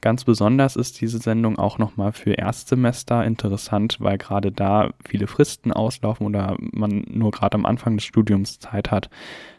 [0.00, 5.72] Ganz besonders ist diese Sendung auch nochmal für Erstsemester interessant, weil gerade da viele Fristen
[5.72, 9.10] auslaufen oder man nur gerade am Anfang des Studiums Zeit hat,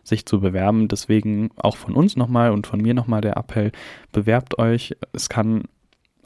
[0.03, 0.87] sich zu bewerben.
[0.87, 3.71] Deswegen auch von uns nochmal und von mir nochmal der Appell,
[4.11, 4.95] bewerbt euch.
[5.13, 5.63] Es kann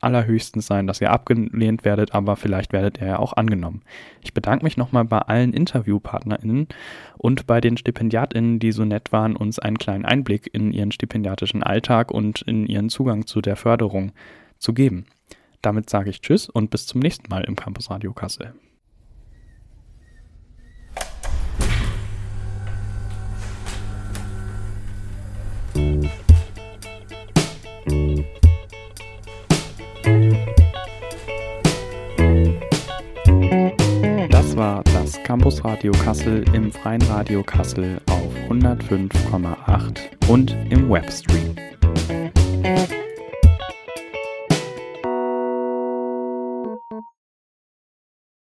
[0.03, 3.81] allerhöchstens sein, dass ihr abgelehnt werdet, aber vielleicht werdet ihr ja auch angenommen.
[4.21, 6.67] Ich bedanke mich nochmal bei allen InterviewpartnerInnen
[7.17, 11.63] und bei den StipendiatInnen, die so nett waren, uns einen kleinen Einblick in ihren stipendiatischen
[11.63, 14.11] Alltag und in ihren Zugang zu der Förderung
[14.59, 15.05] zu geben.
[15.61, 18.53] Damit sage ich Tschüss und bis zum nächsten Mal im Campus Radio Kassel.
[34.53, 41.55] Das war das Campus Radio Kassel im Freien Radio Kassel auf 105,8 und im Webstream.